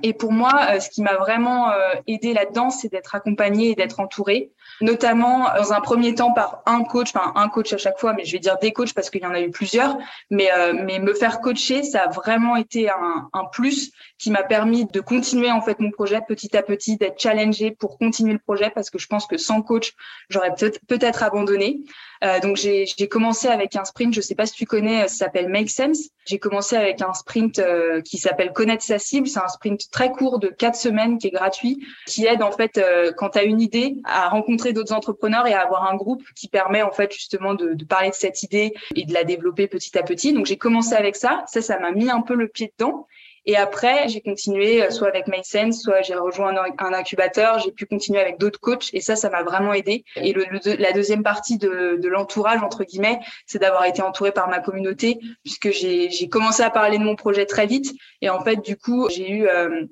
Et 0.03 0.13
pour 0.13 0.33
moi, 0.33 0.53
euh, 0.71 0.81
ce 0.81 0.91
qui 0.91 1.03
m'a 1.03 1.15
vraiment 1.17 1.71
euh, 1.71 1.95
aidé 2.07 2.35
là-dedans, 2.35 2.71
c'est 2.71 2.89
d'être 2.89 3.15
accompagnée 3.15 3.71
et 3.71 3.75
d'être 3.75 4.01
entourée, 4.01 4.51
notamment 4.81 5.47
dans 5.57 5.73
un 5.73 5.81
premier 5.81 6.15
temps 6.15 6.33
par 6.33 6.63
un 6.67 6.83
coach, 6.83 7.13
enfin 7.15 7.33
un 7.37 7.49
coach 7.49 7.73
à 7.73 7.77
chaque 7.77 7.99
fois, 7.99 8.13
mais 8.13 8.25
je 8.25 8.33
vais 8.33 8.39
dire 8.41 8.59
des 8.61 8.73
coachs 8.73 8.93
parce 8.93 9.09
qu'il 9.09 9.23
y 9.23 9.27
en 9.27 9.35
a 9.35 9.41
eu 9.41 9.51
plusieurs. 9.51 9.97
Mais 10.31 10.51
euh, 10.53 10.73
mais 10.75 10.99
me 10.99 11.15
faire 11.15 11.41
coacher, 11.41 11.83
ça 11.83 12.03
a 12.03 12.09
vraiment 12.09 12.57
été 12.57 12.91
un, 12.91 13.29
un 13.33 13.45
plus 13.45 13.93
qui 14.19 14.31
m'a 14.31 14.43
permis 14.43 14.87
de 14.87 15.01
continuer 15.01 15.51
en 15.51 15.61
fait 15.61 15.79
mon 15.81 15.91
projet 15.91 16.21
petit 16.27 16.57
à 16.57 16.63
petit, 16.63 16.97
d'être 16.97 17.21
challengée 17.21 17.71
pour 17.71 17.99
continuer 17.99 18.33
le 18.33 18.39
projet 18.39 18.71
parce 18.71 18.91
que 18.91 18.99
je 18.99 19.07
pense 19.07 19.27
que 19.27 19.37
sans 19.37 19.63
coach, 19.63 19.93
j'aurais 20.29 20.55
peut-être 20.89 21.23
abandonné. 21.23 21.81
Euh, 22.25 22.41
donc 22.41 22.57
j'ai 22.57 23.09
commencé 23.09 23.49
avec 23.49 23.77
un 23.77 23.85
sprint, 23.85 24.15
je 24.15 24.21
sais 24.21 24.35
pas 24.35 24.47
si 24.47 24.55
tu 24.55 24.65
connais, 24.65 25.09
ça 25.09 25.27
s'appelle 25.27 25.49
Make 25.49 25.71
Sense. 25.71 26.09
J'ai 26.27 26.39
commencé 26.39 26.75
avec 26.77 27.03
un 27.03 27.13
sprint 27.13 27.59
euh, 27.59 28.01
qui 28.01 28.17
s'appelle 28.19 28.53
Connaître 28.53 28.83
sa 28.83 28.99
cible. 28.99 29.27
C'est 29.27 29.41
un 29.41 29.49
sprint 29.49 29.84
très 29.91 30.11
court 30.11 30.39
de 30.39 30.49
quatre 30.49 30.77
semaines 30.77 31.19
qui 31.19 31.29
est 31.29 31.31
gratuit, 31.31 31.87
qui 32.07 32.27
aide 32.27 32.43
en 32.43 32.53
fait 32.53 32.79
euh, 32.79 33.13
quand 33.17 33.31
tu 33.31 33.45
une 33.45 33.61
idée 33.61 33.97
à 34.05 34.29
rencontrer 34.29 34.73
d'autres 34.73 34.93
entrepreneurs 34.93 35.47
et 35.47 35.53
à 35.53 35.61
avoir 35.61 35.91
un 35.91 35.97
groupe 35.97 36.23
qui 36.35 36.49
permet 36.49 36.83
en 36.83 36.93
fait 36.93 37.13
justement 37.13 37.55
de, 37.55 37.75
de 37.75 37.85
parler 37.85 38.11
de 38.11 38.15
cette 38.15 38.43
idée 38.43 38.73
et 38.95 39.05
de 39.05 39.13
la 39.13 39.25
développer 39.25 39.67
petit 39.67 39.97
à 39.99 40.03
petit. 40.03 40.33
Donc 40.33 40.47
j'ai 40.47 40.57
commencé 40.57 40.95
avec 40.95 41.17
ça. 41.17 41.45
Ça, 41.47 41.61
ça 41.61 41.79
m'a 41.79 41.93
mis 41.93 42.11
un 42.11 42.23
peu 42.23 42.35
le 42.35 42.49
pied 42.49 42.73
dedans. 42.79 43.07
Et 43.47 43.57
après, 43.57 44.09
j'ai 44.09 44.21
continué 44.21 44.83
euh, 44.83 44.91
soit 44.91 45.09
avec 45.09 45.29
MySense, 45.29 45.83
soit 45.83 46.03
j'ai 46.03 46.15
rejoint 46.15 46.55
un, 46.79 46.93
incubateur, 46.93 47.59
j'ai 47.59 47.73
pu 47.73 47.87
continuer 47.87 48.21
avec 48.21 48.39
d'autres 48.39 48.61
coachs 48.61 48.91
et 48.93 49.01
ça, 49.01 49.17
ça 49.17 49.29
m'a 49.31 49.43
vraiment 49.43 49.73
aidé. 49.73 50.05
Et 50.17 50.33
le, 50.33 50.45
la 50.79 50.93
deuxième 50.93 51.23
partie 51.23 51.59
de, 51.59 51.99
de 52.01 52.09
l'entourage, 52.09 52.63
entre 52.63 52.85
guillemets, 52.85 53.21
c'est 53.47 53.59
d'avoir 53.59 53.85
été 53.85 54.03
entouré 54.03 54.33
par 54.33 54.49
ma 54.49 54.61
communauté 54.61 55.19
puisque 55.43 55.71
j'ai 55.71 56.29
commencé 56.29 56.63
à 56.63 56.71
parler 56.71 56.99
de 56.99 57.05
mon 57.05 57.17
projet 57.17 57.47
très 57.47 57.67
vite. 57.67 57.93
Et 58.23 58.31
en 58.31 58.41
fait, 58.41 58.57
du 58.57 58.77
coup, 58.77 59.09
j'ai 59.11 59.31
eu... 59.31 59.49
Euh, 59.49 59.87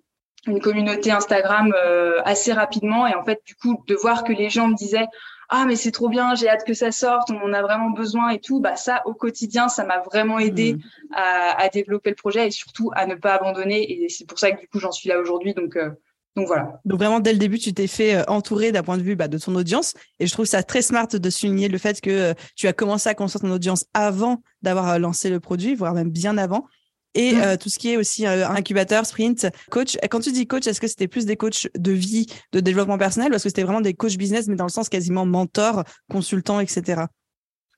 une 0.47 0.61
communauté 0.61 1.11
Instagram 1.11 1.73
euh, 1.76 2.21
assez 2.25 2.52
rapidement 2.52 3.06
et 3.06 3.14
en 3.14 3.25
fait 3.25 3.40
du 3.47 3.54
coup 3.54 3.82
de 3.87 3.94
voir 3.94 4.25
que 4.25 4.32
les 4.32 4.50
gens 4.50 4.68
me 4.68 4.75
disaient 4.75 5.06
ah 5.54 5.66
mais 5.66 5.76
c'est 5.76 5.90
trop 5.90 6.09
bien, 6.09 6.35
j'ai 6.35 6.49
hâte 6.49 6.64
que 6.64 6.73
ça 6.73 6.90
sorte, 6.90 7.30
on 7.30 7.40
en 7.42 7.52
a 7.52 7.61
vraiment 7.61 7.90
besoin 7.90 8.30
et 8.30 8.40
tout, 8.40 8.61
bah 8.61 8.75
ça 8.76 9.02
au 9.04 9.12
quotidien 9.12 9.68
ça 9.68 9.85
m'a 9.85 10.00
vraiment 10.00 10.38
aidé 10.38 10.75
mmh. 10.75 10.78
à, 11.12 11.62
à, 11.62 11.68
développer 11.68 12.09
le 12.09 12.16
projet 12.16 12.49
et 12.49 12.50
surtout 12.50 12.90
à 12.94 13.06
ne 13.06 13.14
pas 13.14 13.35
abandonner 13.35 14.04
et 14.04 14.09
c'est 14.09 14.26
pour 14.26 14.38
ça 14.38 14.50
que 14.50 14.61
du 14.61 14.66
coup 14.66 14.78
j'en 14.78 14.92
suis 14.92 15.11
là 15.11 15.18
aujourd'hui 15.21 15.52
donc 15.52 15.76
euh, 15.76 15.90
Donc 16.35 16.47
voilà. 16.47 16.80
Donc 16.87 16.99
vraiment 16.99 17.21
dès 17.21 17.32
le 17.32 17.38
début, 17.38 17.59
tu 17.59 17.75
t'es 17.75 17.87
fait 17.87 18.14
euh, 18.14 18.25
entourer 18.28 18.73
d'un 18.73 18.82
point 18.82 18.97
de 18.97 19.02
vue 19.02 19.16
bah, 19.16 19.28
de 19.28 19.37
ton 19.37 19.54
audience, 19.54 19.94
et 20.18 20.26
je 20.26 20.32
trouve 20.32 20.47
ça 20.47 20.62
très 20.62 20.80
smart 20.80 21.06
de 21.06 21.30
souligner 21.30 21.68
le 21.68 21.78
fait 21.78 22.00
que 22.00 22.11
euh, 22.11 22.35
tu 22.56 22.66
as 22.68 22.73
commencé 22.73 23.09
à 23.09 23.14
construire 23.14 23.42
ton 23.42 23.54
audience 23.54 23.85
avant 23.92 24.42
d'avoir 24.62 24.99
lancé 24.99 25.28
le 25.28 25.40
produit, 25.40 25.75
voire 25.75 25.92
même 25.92 26.11
bien 26.11 26.38
avant. 26.38 26.64
Et 27.14 27.35
mmh. 27.35 27.59
tout 27.59 27.69
ce 27.69 27.78
qui 27.78 27.92
est 27.92 27.97
aussi 27.97 28.26
incubateur, 28.26 29.04
sprint, 29.04 29.47
coach. 29.71 29.99
Quand 30.11 30.21
tu 30.21 30.33
dis 30.33 30.47
coach, 30.47 30.66
est-ce 30.66 30.81
que 30.81 30.87
c'était 30.87 31.09
plus 31.09 31.26
des 31.26 31.37
coachs 31.37 31.69
de 31.76 31.92
vie, 31.92 32.26
de 32.52 32.61
développement 32.61 32.99
personnel, 32.99 33.33
ou 33.33 33.35
est-ce 33.35 33.45
que 33.45 33.50
c'était 33.50 33.64
vraiment 33.64 33.81
des 33.81 33.95
coachs 33.95 34.16
business, 34.16 34.49
mais 34.49 34.57
dans 34.57 34.66
le 34.66 34.71
sens 34.71 34.88
quasiment 34.88 35.26
mentor, 35.26 35.85
consultant, 36.11 36.61
etc. 36.61 37.02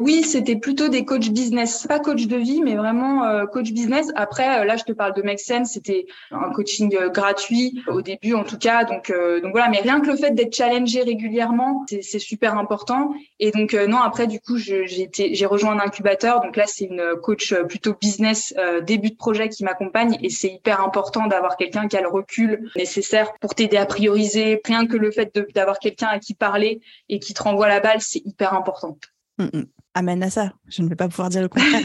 Oui, 0.01 0.25
c'était 0.25 0.57
plutôt 0.57 0.89
des 0.89 1.05
coachs 1.05 1.31
business, 1.31 1.87
pas 1.87 2.01
coach 2.01 2.27
de 2.27 2.37
vie, 2.37 2.61
mais 2.63 2.75
vraiment 2.75 3.25
euh, 3.27 3.47
coach 3.47 3.71
business. 3.71 4.09
Après, 4.17 4.61
euh, 4.61 4.65
là, 4.65 4.77
je 4.77 4.83
te 4.83 4.91
parle 4.91 5.15
de 5.15 5.23
Make 5.23 5.39
c'était 5.39 6.07
un 6.33 6.51
coaching 6.51 6.97
euh, 6.97 7.11
gratuit 7.11 7.81
au 7.87 8.03
début, 8.03 8.35
en 8.35 8.43
tout 8.43 8.59
cas. 8.59 8.83
Donc, 8.83 9.13
donc 9.43 9.53
voilà. 9.53 9.69
Mais 9.69 9.81
rien 9.81 10.01
que 10.01 10.09
le 10.09 10.17
fait 10.17 10.33
d'être 10.33 10.55
challengé 10.55 11.03
régulièrement, 11.03 11.85
c'est 11.87 12.19
super 12.19 12.59
important. 12.59 13.15
Et 13.39 13.53
donc 13.53 13.73
non, 13.75 13.99
après, 13.99 14.27
du 14.27 14.41
coup, 14.41 14.57
j'ai 14.57 15.47
rejoint 15.47 15.79
un 15.79 15.81
incubateur. 15.81 16.41
Donc 16.41 16.57
là, 16.57 16.65
c'est 16.67 16.87
une 16.87 17.15
coach 17.23 17.55
plutôt 17.69 17.95
business, 17.95 18.55
début 18.83 19.11
de 19.11 19.17
projet 19.17 19.49
qui 19.49 19.63
m'accompagne. 19.63 20.19
Et 20.23 20.31
c'est 20.31 20.49
hyper 20.49 20.81
important 20.81 21.27
d'avoir 21.27 21.57
quelqu'un 21.57 21.87
qui 21.87 21.97
a 21.97 22.01
le 22.01 22.09
recul 22.09 22.71
nécessaire 22.77 23.33
pour 23.41 23.55
t'aider 23.55 23.77
à 23.77 23.87
prioriser. 23.87 24.61
Rien 24.65 24.87
que 24.87 24.97
le 24.97 25.11
fait 25.13 25.39
d'avoir 25.55 25.79
quelqu'un 25.79 26.09
à 26.09 26.19
qui 26.19 26.35
parler 26.35 26.81
et 27.09 27.21
qui 27.21 27.35
te 27.35 27.43
renvoie 27.43 27.69
la 27.69 27.81
balle, 27.81 28.01
c'est 28.01 28.23
hyper 28.25 28.55
important. 28.55 28.99
Mmh, 29.39 29.45
mmh 29.53 29.74
amène 29.95 30.23
à 30.23 30.31
ça. 30.31 30.53
Je 30.69 30.83
ne 30.83 30.89
vais 30.89 30.97
pas 30.97 31.09
pouvoir 31.09 31.31
dire 31.31 31.43
le 31.43 31.49
contraire. 31.49 31.83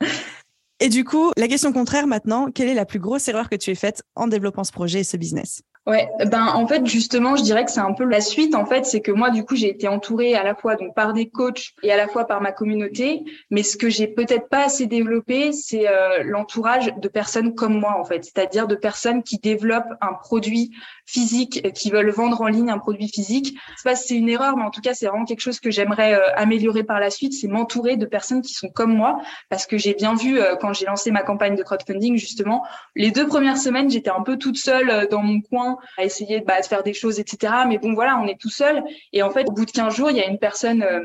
et 0.80 0.88
du 0.88 1.04
coup, 1.04 1.32
la 1.36 1.48
question 1.48 1.72
contraire 1.72 2.06
maintenant, 2.06 2.50
quelle 2.50 2.68
est 2.68 2.74
la 2.74 2.86
plus 2.86 2.98
grosse 2.98 3.26
erreur 3.28 3.48
que 3.48 3.56
tu 3.56 3.70
aies 3.70 3.76
faite 3.76 4.02
en 4.14 4.28
développant 4.28 4.64
ce 4.64 4.72
projet 4.72 5.00
et 5.00 5.04
ce 5.04 5.16
business? 5.16 5.62
Ouais, 5.86 6.08
ben 6.26 6.48
en 6.48 6.66
fait 6.66 6.84
justement, 6.84 7.36
je 7.36 7.44
dirais 7.44 7.64
que 7.64 7.70
c'est 7.70 7.78
un 7.78 7.92
peu 7.92 8.02
la 8.02 8.20
suite. 8.20 8.56
En 8.56 8.66
fait, 8.66 8.84
c'est 8.84 9.00
que 9.00 9.12
moi 9.12 9.30
du 9.30 9.44
coup 9.44 9.54
j'ai 9.54 9.68
été 9.68 9.86
entourée 9.86 10.34
à 10.34 10.42
la 10.42 10.56
fois 10.56 10.74
donc 10.74 10.96
par 10.96 11.12
des 11.12 11.28
coachs 11.28 11.74
et 11.84 11.92
à 11.92 11.96
la 11.96 12.08
fois 12.08 12.26
par 12.26 12.40
ma 12.40 12.50
communauté. 12.50 13.22
Mais 13.52 13.62
ce 13.62 13.76
que 13.76 13.88
j'ai 13.88 14.08
peut-être 14.08 14.48
pas 14.48 14.64
assez 14.64 14.86
développé, 14.86 15.52
c'est 15.52 15.88
euh, 15.88 16.24
l'entourage 16.24 16.92
de 16.96 17.06
personnes 17.06 17.54
comme 17.54 17.78
moi 17.78 18.00
en 18.00 18.04
fait, 18.04 18.24
c'est-à-dire 18.24 18.66
de 18.66 18.74
personnes 18.74 19.22
qui 19.22 19.38
développent 19.38 19.94
un 20.00 20.12
produit 20.14 20.72
physique, 21.06 21.60
euh, 21.64 21.70
qui 21.70 21.92
veulent 21.92 22.10
vendre 22.10 22.40
en 22.40 22.48
ligne 22.48 22.70
un 22.70 22.78
produit 22.78 23.06
physique. 23.06 23.56
Je 23.76 23.82
sais 23.82 23.88
pas 23.88 23.94
si 23.94 24.08
c'est 24.08 24.16
une 24.16 24.28
erreur, 24.28 24.56
mais 24.56 24.64
en 24.64 24.70
tout 24.70 24.80
cas 24.80 24.92
c'est 24.92 25.06
vraiment 25.06 25.24
quelque 25.24 25.38
chose 25.38 25.60
que 25.60 25.70
j'aimerais 25.70 26.14
euh, 26.14 26.34
améliorer 26.34 26.82
par 26.82 26.98
la 26.98 27.10
suite, 27.10 27.32
c'est 27.32 27.46
m'entourer 27.46 27.96
de 27.96 28.06
personnes 28.06 28.42
qui 28.42 28.54
sont 28.54 28.70
comme 28.70 28.92
moi, 28.92 29.20
parce 29.50 29.66
que 29.66 29.78
j'ai 29.78 29.94
bien 29.94 30.16
vu 30.16 30.40
quand 30.60 30.72
j'ai 30.72 30.86
lancé 30.86 31.12
ma 31.12 31.22
campagne 31.22 31.54
de 31.54 31.62
crowdfunding 31.62 32.16
justement, 32.16 32.64
les 32.96 33.12
deux 33.12 33.28
premières 33.28 33.58
semaines 33.58 33.88
j'étais 33.88 34.10
un 34.10 34.22
peu 34.22 34.36
toute 34.36 34.56
seule 34.56 35.06
dans 35.12 35.22
mon 35.22 35.40
coin 35.40 35.75
à 35.96 36.04
essayer 36.04 36.40
bah, 36.40 36.60
de 36.60 36.66
faire 36.66 36.82
des 36.82 36.94
choses, 36.94 37.18
etc. 37.20 37.52
Mais 37.68 37.78
bon, 37.78 37.94
voilà, 37.94 38.18
on 38.18 38.26
est 38.26 38.40
tout 38.40 38.50
seul. 38.50 38.82
Et 39.12 39.22
en 39.22 39.30
fait, 39.30 39.48
au 39.48 39.52
bout 39.52 39.64
de 39.64 39.70
15 39.70 39.94
jours, 39.94 40.10
il 40.10 40.16
y 40.16 40.20
a 40.20 40.26
une 40.26 40.38
personne 40.38 40.82
euh, 40.82 41.00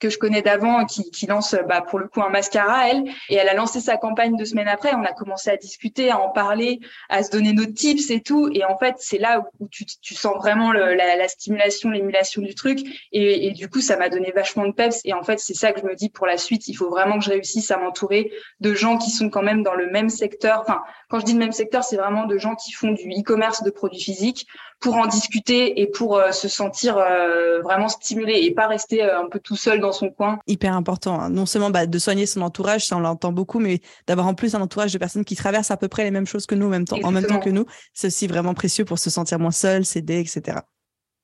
que 0.00 0.10
je 0.10 0.18
connais 0.18 0.42
d'avant 0.42 0.84
qui, 0.84 1.10
qui 1.10 1.26
lance 1.26 1.54
bah, 1.68 1.80
pour 1.80 1.98
le 1.98 2.08
coup 2.08 2.22
un 2.22 2.28
mascara 2.28 2.88
elle. 2.88 3.04
Et 3.28 3.34
elle 3.34 3.48
a 3.48 3.54
lancé 3.54 3.80
sa 3.80 3.96
campagne 3.96 4.36
deux 4.36 4.44
semaines 4.44 4.68
après. 4.68 4.94
On 4.94 5.04
a 5.04 5.12
commencé 5.12 5.50
à 5.50 5.56
discuter 5.56 6.10
à 6.10 6.18
en 6.18 6.30
parler 6.30 6.80
à 7.08 7.22
se 7.22 7.30
donner 7.30 7.52
nos 7.52 7.66
tips 7.66 8.10
et 8.10 8.20
tout. 8.20 8.50
Et 8.52 8.64
en 8.64 8.76
fait 8.76 8.96
c'est 8.98 9.18
là 9.18 9.44
où, 9.60 9.68
tu, 9.68 9.84
tu, 9.84 10.14
sens 10.14 10.36
vraiment 10.36 10.72
le, 10.72 10.94
la, 10.94 11.16
la, 11.16 11.28
stimulation 11.28 11.90
l'émulation 11.90 12.42
du 12.42 12.54
truc. 12.54 12.80
Et, 13.12 13.50
du 13.52 13.68
coup 13.68 13.80
ça 13.80 13.96
m'a 13.96 14.08
donné 14.08 14.32
vachement 14.32 14.66
de 14.66 14.72
peps. 14.72 15.00
Et 15.04 15.12
en 15.12 15.22
fait 15.22 15.38
c'est 15.38 15.54
ça 15.54 15.72
que 15.72 15.80
je 15.80 15.86
me 15.86 15.94
dis 15.94 16.08
pour 16.08 16.26
la 16.26 16.36
suite. 16.36 16.68
Il 16.68 16.74
faut 16.74 16.90
vraiment 16.90 17.18
que 17.18 17.24
je 17.24 17.30
réussisse 17.30 17.70
à 17.70 17.76
m'entourer 17.76 18.32
de 18.60 18.74
gens 18.74 18.98
qui 18.98 19.10
sont 19.10 19.30
quand 19.30 19.42
même 19.42 19.62
dans 19.62 19.74
le 19.74 19.90
même 19.90 20.08
secteur. 20.08 20.60
Enfin 20.60 20.82
quand 21.08 21.20
je 21.20 21.24
dis 21.24 21.32
le 21.32 21.38
même 21.38 21.52
secteur 21.52 21.84
c'est 21.84 21.96
vraiment 21.96 22.26
de 22.26 22.38
gens 22.38 22.54
qui 22.54 22.72
font 22.72 22.92
du 22.92 23.08
e-commerce 23.10 23.62
de 23.62 23.70
produits 23.70 24.00
physiques 24.00 24.46
pour 24.80 24.96
en 24.96 25.06
discuter 25.06 25.80
et 25.80 25.86
pour 25.86 26.16
euh, 26.16 26.30
se 26.30 26.48
sentir 26.48 26.98
euh, 26.98 27.60
vraiment 27.62 27.88
stimulé 27.88 28.40
et 28.42 28.52
pas 28.52 28.68
rester 28.68 29.02
euh, 29.02 29.20
un 29.20 29.28
peu 29.28 29.40
tout 29.40 29.56
seul 29.56 29.80
dans 29.80 29.87
son 29.92 30.10
coin. 30.10 30.38
Hyper 30.46 30.74
important, 30.74 31.20
hein. 31.20 31.30
non 31.30 31.46
seulement 31.46 31.70
bah, 31.70 31.86
de 31.86 31.98
soigner 31.98 32.26
son 32.26 32.42
entourage, 32.42 32.86
ça 32.86 32.96
on 32.96 33.00
l'entend 33.00 33.32
beaucoup, 33.32 33.58
mais 33.58 33.80
d'avoir 34.06 34.26
en 34.26 34.34
plus 34.34 34.54
un 34.54 34.60
entourage 34.60 34.92
de 34.92 34.98
personnes 34.98 35.24
qui 35.24 35.36
traversent 35.36 35.70
à 35.70 35.76
peu 35.76 35.88
près 35.88 36.04
les 36.04 36.10
mêmes 36.10 36.26
choses 36.26 36.46
que 36.46 36.54
nous 36.54 36.66
en 36.66 36.70
même 36.70 36.84
temps, 36.84 36.98
en 37.02 37.10
même 37.10 37.26
temps 37.26 37.40
que 37.40 37.50
nous, 37.50 37.66
c'est 37.94 38.08
aussi 38.08 38.26
vraiment 38.26 38.54
précieux 38.54 38.84
pour 38.84 38.98
se 38.98 39.10
sentir 39.10 39.38
moins 39.38 39.50
seul, 39.50 39.84
s'aider, 39.84 40.20
etc. 40.20 40.58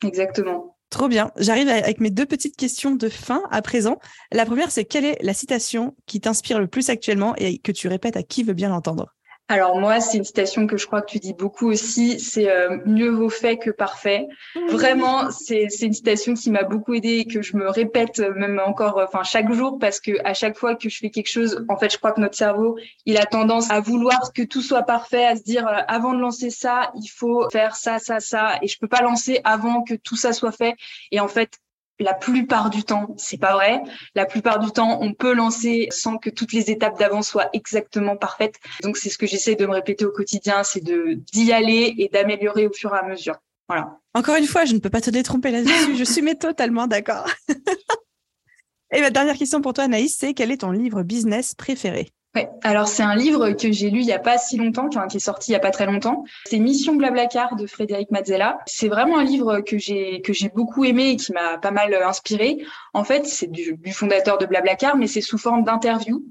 Exactement. 0.04 0.76
Trop 0.90 1.08
bien. 1.08 1.32
J'arrive 1.38 1.68
avec 1.68 1.98
mes 2.00 2.10
deux 2.10 2.26
petites 2.26 2.56
questions 2.56 2.94
de 2.94 3.08
fin 3.08 3.42
à 3.50 3.62
présent. 3.62 3.98
La 4.30 4.46
première, 4.46 4.70
c'est 4.70 4.84
quelle 4.84 5.04
est 5.04 5.18
la 5.22 5.34
citation 5.34 5.96
qui 6.06 6.20
t'inspire 6.20 6.60
le 6.60 6.68
plus 6.68 6.88
actuellement 6.88 7.34
et 7.36 7.58
que 7.58 7.72
tu 7.72 7.88
répètes 7.88 8.16
à 8.16 8.22
qui 8.22 8.44
veut 8.44 8.52
bien 8.52 8.68
l'entendre? 8.68 9.12
Alors 9.48 9.78
moi, 9.78 10.00
c'est 10.00 10.16
une 10.16 10.24
citation 10.24 10.66
que 10.66 10.78
je 10.78 10.86
crois 10.86 11.02
que 11.02 11.10
tu 11.10 11.18
dis 11.18 11.34
beaucoup 11.34 11.70
aussi, 11.70 12.18
c'est 12.18 12.50
euh, 12.50 12.78
mieux 12.86 13.10
vaut 13.10 13.28
fait 13.28 13.58
que 13.58 13.70
parfait. 13.70 14.26
Vraiment, 14.70 15.30
c'est 15.30 15.68
une 15.82 15.92
citation 15.92 16.32
qui 16.32 16.50
m'a 16.50 16.62
beaucoup 16.62 16.94
aidée 16.94 17.18
et 17.18 17.24
que 17.26 17.42
je 17.42 17.54
me 17.58 17.68
répète 17.68 18.20
même 18.20 18.58
encore, 18.64 18.98
enfin 19.04 19.22
chaque 19.22 19.52
jour, 19.52 19.78
parce 19.78 20.00
que 20.00 20.12
à 20.24 20.32
chaque 20.32 20.56
fois 20.56 20.76
que 20.76 20.88
je 20.88 20.96
fais 20.98 21.10
quelque 21.10 21.28
chose, 21.28 21.62
en 21.68 21.76
fait, 21.76 21.92
je 21.92 21.98
crois 21.98 22.12
que 22.12 22.22
notre 22.22 22.36
cerveau, 22.36 22.78
il 23.04 23.18
a 23.18 23.26
tendance 23.26 23.70
à 23.70 23.80
vouloir 23.80 24.32
que 24.32 24.42
tout 24.42 24.62
soit 24.62 24.84
parfait, 24.84 25.26
à 25.26 25.36
se 25.36 25.42
dire 25.42 25.68
euh, 25.68 25.80
avant 25.88 26.14
de 26.14 26.20
lancer 26.20 26.48
ça, 26.48 26.90
il 26.94 27.08
faut 27.08 27.46
faire 27.50 27.76
ça, 27.76 27.98
ça, 27.98 28.20
ça, 28.20 28.58
et 28.62 28.66
je 28.66 28.78
peux 28.78 28.88
pas 28.88 29.02
lancer 29.02 29.42
avant 29.44 29.82
que 29.82 29.92
tout 29.92 30.16
ça 30.16 30.32
soit 30.32 30.52
fait. 30.52 30.74
Et 31.10 31.20
en 31.20 31.28
fait, 31.28 31.58
la 32.00 32.14
plupart 32.14 32.70
du 32.70 32.82
temps, 32.82 33.14
c'est 33.16 33.38
pas 33.38 33.54
vrai. 33.54 33.82
La 34.14 34.26
plupart 34.26 34.58
du 34.58 34.70
temps, 34.70 34.98
on 35.00 35.12
peut 35.12 35.34
lancer 35.34 35.88
sans 35.90 36.18
que 36.18 36.30
toutes 36.30 36.52
les 36.52 36.70
étapes 36.70 36.98
d'avant 36.98 37.22
soient 37.22 37.48
exactement 37.52 38.16
parfaites. 38.16 38.56
Donc, 38.82 38.96
c'est 38.96 39.10
ce 39.10 39.18
que 39.18 39.26
j'essaie 39.26 39.54
de 39.54 39.66
me 39.66 39.72
répéter 39.72 40.04
au 40.04 40.10
quotidien, 40.10 40.64
c'est 40.64 40.82
d'y 40.82 41.52
aller 41.52 41.94
et 41.98 42.08
d'améliorer 42.08 42.66
au 42.66 42.72
fur 42.72 42.94
et 42.94 42.98
à 42.98 43.02
mesure. 43.02 43.36
Voilà. 43.68 43.98
Encore 44.14 44.36
une 44.36 44.46
fois, 44.46 44.64
je 44.64 44.74
ne 44.74 44.78
peux 44.78 44.90
pas 44.90 45.00
te 45.00 45.10
détromper 45.10 45.50
là-dessus. 45.50 45.96
je 45.96 46.04
suis 46.04 46.22
totalement 46.36 46.86
d'accord. 46.86 47.26
et 48.92 49.00
ma 49.00 49.10
dernière 49.10 49.36
question 49.36 49.60
pour 49.60 49.72
toi, 49.72 49.84
Anaïs, 49.84 50.16
c'est 50.18 50.34
quel 50.34 50.50
est 50.50 50.58
ton 50.58 50.70
livre 50.70 51.02
business 51.02 51.54
préféré? 51.54 52.10
Ouais. 52.34 52.48
Alors 52.64 52.88
c'est 52.88 53.04
un 53.04 53.14
livre 53.14 53.50
que 53.50 53.70
j'ai 53.70 53.90
lu 53.90 54.00
il 54.00 54.06
y 54.06 54.12
a 54.12 54.18
pas 54.18 54.38
si 54.38 54.56
longtemps, 54.56 54.88
qui 54.88 55.16
est 55.16 55.20
sorti 55.20 55.52
il 55.52 55.54
y 55.54 55.56
a 55.56 55.60
pas 55.60 55.70
très 55.70 55.86
longtemps. 55.86 56.24
C'est 56.46 56.58
Mission 56.58 56.96
Blablacar 56.96 57.54
de 57.54 57.66
Frédéric 57.66 58.10
Mazzella. 58.10 58.58
C'est 58.66 58.88
vraiment 58.88 59.18
un 59.18 59.24
livre 59.24 59.60
que 59.60 59.78
j'ai 59.78 60.20
que 60.20 60.32
j'ai 60.32 60.48
beaucoup 60.48 60.84
aimé 60.84 61.10
et 61.10 61.16
qui 61.16 61.32
m'a 61.32 61.58
pas 61.58 61.70
mal 61.70 61.94
inspiré. 61.94 62.58
En 62.92 63.04
fait, 63.04 63.26
c'est 63.26 63.50
du, 63.50 63.78
fondateur 63.92 64.38
de 64.38 64.46
Blablacar, 64.46 64.96
mais 64.96 65.06
c'est 65.06 65.20
sous 65.20 65.38
forme 65.38 65.62
d'interview. 65.62 66.24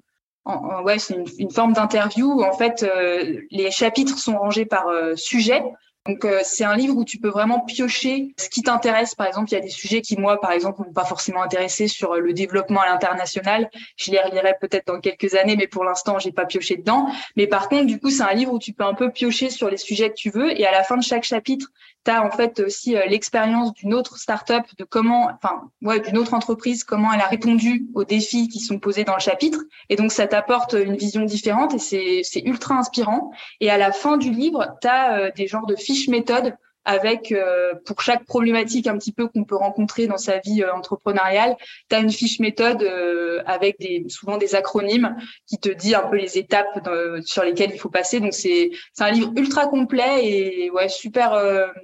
ouais, 0.83 0.99
c'est 0.99 1.15
une, 1.15 1.25
une, 1.39 1.51
forme 1.51 1.71
d'interview 1.71 2.33
où 2.33 2.43
en 2.43 2.53
fait 2.53 2.83
euh, 2.83 3.39
les 3.49 3.71
chapitres 3.71 4.17
sont 4.17 4.37
rangés 4.37 4.65
par 4.65 4.89
euh, 4.89 5.15
sujet. 5.15 5.63
Donc 6.05 6.25
euh, 6.25 6.41
c'est 6.43 6.65
un 6.65 6.75
livre 6.75 6.97
où 6.97 7.05
tu 7.05 7.17
peux 7.17 7.29
vraiment 7.29 7.61
piocher 7.61 8.33
ce 8.37 8.49
qui 8.49 8.61
t'intéresse. 8.61 9.15
Par 9.15 9.25
exemple, 9.25 9.49
il 9.51 9.53
y 9.53 9.57
a 9.57 9.61
des 9.61 9.69
sujets 9.69 10.01
qui 10.01 10.17
moi, 10.17 10.39
par 10.39 10.51
exemple, 10.51 10.81
m'ont 10.81 10.91
pas 10.91 11.05
forcément 11.05 11.41
intéressé 11.41 11.87
sur 11.87 12.13
euh, 12.13 12.19
le 12.19 12.33
développement 12.33 12.81
à 12.81 12.87
l'international. 12.87 13.69
Je 13.95 14.11
les 14.11 14.19
relirai 14.19 14.55
peut-être 14.59 14.87
dans 14.87 14.99
quelques 14.99 15.35
années, 15.35 15.55
mais 15.55 15.67
pour 15.67 15.85
l'instant, 15.85 16.19
j'ai 16.19 16.33
pas 16.33 16.45
pioché 16.45 16.75
dedans. 16.75 17.07
Mais 17.37 17.47
par 17.47 17.69
contre, 17.69 17.85
du 17.85 17.99
coup, 17.99 18.09
c'est 18.09 18.23
un 18.23 18.33
livre 18.33 18.51
où 18.51 18.59
tu 18.59 18.73
peux 18.73 18.83
un 18.83 18.93
peu 18.93 19.11
piocher 19.11 19.49
sur 19.49 19.69
les 19.69 19.77
sujets 19.77 20.09
que 20.09 20.15
tu 20.15 20.29
veux. 20.29 20.51
Et 20.59 20.65
à 20.65 20.71
la 20.71 20.83
fin 20.83 20.97
de 20.97 21.03
chaque 21.03 21.23
chapitre, 21.23 21.67
tu 22.05 22.11
as 22.11 22.23
en 22.23 22.31
fait 22.31 22.59
aussi 22.59 22.95
euh, 22.95 23.05
l'expérience 23.05 23.73
d'une 23.73 23.93
autre 23.93 24.17
startup, 24.17 24.63
de 24.77 24.83
comment, 24.83 25.29
enfin, 25.33 25.69
ouais, 25.81 25.99
d'une 25.99 26.17
autre 26.17 26.33
entreprise, 26.33 26.83
comment 26.83 27.11
elle 27.13 27.21
a 27.21 27.27
répondu 27.27 27.87
aux 27.93 28.03
défis 28.03 28.47
qui 28.47 28.59
sont 28.59 28.79
posés 28.79 29.03
dans 29.03 29.15
le 29.15 29.21
chapitre. 29.21 29.59
Et 29.89 29.95
donc, 29.95 30.11
ça 30.11 30.27
t'apporte 30.27 30.73
une 30.73 30.95
vision 30.95 31.23
différente 31.23 31.73
et 31.73 32.23
c'est 32.23 32.41
ultra 32.45 32.75
inspirant. 32.75 33.31
Et 33.59 33.69
à 33.69 33.77
la 33.77 33.91
fin 33.91 34.17
du 34.17 34.31
livre, 34.31 34.75
tu 34.81 34.87
as 34.87 35.31
des 35.31 35.47
genres 35.47 35.65
de 35.65 35.75
fiches 35.75 36.07
méthode 36.07 36.55
avec 36.85 37.31
euh, 37.31 37.73
pour 37.85 38.01
chaque 38.01 38.25
problématique 38.25 38.87
un 38.87 38.97
petit 38.97 39.11
peu 39.11 39.27
qu'on 39.27 39.43
peut 39.43 39.55
rencontrer 39.55 40.07
dans 40.07 40.17
sa 40.17 40.39
vie 40.39 40.63
euh, 40.63 40.73
entrepreneuriale, 40.73 41.55
tu 41.89 41.95
as 41.95 41.99
une 41.99 42.11
fiche 42.11 42.39
méthode 42.39 42.83
euh, 42.83 43.41
avec 43.45 43.79
des 43.79 44.05
souvent 44.09 44.37
des 44.37 44.55
acronymes 44.55 45.15
qui 45.47 45.57
te 45.57 45.69
dit 45.69 45.95
un 45.95 46.03
peu 46.03 46.17
les 46.17 46.37
étapes 46.37 46.87
sur 47.25 47.43
lesquelles 47.43 47.71
il 47.73 47.79
faut 47.79 47.89
passer. 47.89 48.19
Donc 48.19 48.33
c'est 48.33 48.71
c'est 48.93 49.03
un 49.03 49.11
livre 49.11 49.31
ultra 49.35 49.67
complet 49.67 50.25
et 50.25 50.71
ouais 50.71 50.89
super 50.89 51.39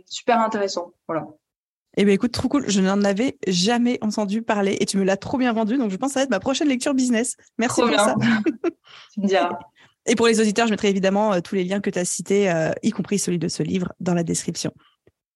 super 0.06 0.40
intéressant. 0.40 0.94
Voilà. 1.08 1.28
Eh 1.98 2.06
bien, 2.06 2.14
écoute, 2.14 2.32
trop 2.32 2.48
cool. 2.48 2.70
Je 2.70 2.82
n'en 2.82 3.04
avais 3.04 3.38
jamais 3.48 3.98
entendu 4.02 4.42
parler 4.42 4.78
et 4.80 4.86
tu 4.86 4.98
me 4.98 5.04
l'as 5.04 5.18
trop 5.18 5.38
bien 5.38 5.52
vendu. 5.54 5.78
Donc, 5.78 5.90
je 5.92 5.98
pense 5.98 6.10
que 6.10 6.14
ça 6.14 6.20
va 6.20 6.24
être 6.26 6.30
ma 6.30 6.40
prochaine 6.40 6.68
lecture 6.68 6.94
business. 6.94 7.36
Merci 7.58 7.82
pour 7.82 8.00
ça. 8.00 8.16
tu 9.14 9.22
me 9.22 9.28
diras. 9.28 9.58
Et 10.06 10.16
pour 10.16 10.28
les 10.28 10.40
auditeurs, 10.40 10.66
je 10.66 10.72
mettrai 10.72 10.90
évidemment 10.90 11.34
euh, 11.34 11.40
tous 11.40 11.56
les 11.56 11.64
liens 11.64 11.82
que 11.82 11.90
tu 11.90 12.00
as 12.00 12.06
cités, 12.06 12.50
euh, 12.50 12.72
y 12.84 12.92
compris 12.92 13.20
celui 13.20 13.38
de 13.38 13.48
ce 13.48 13.64
livre, 13.64 13.94
dans 14.00 14.14
la 14.14 14.24
description. 14.24 14.72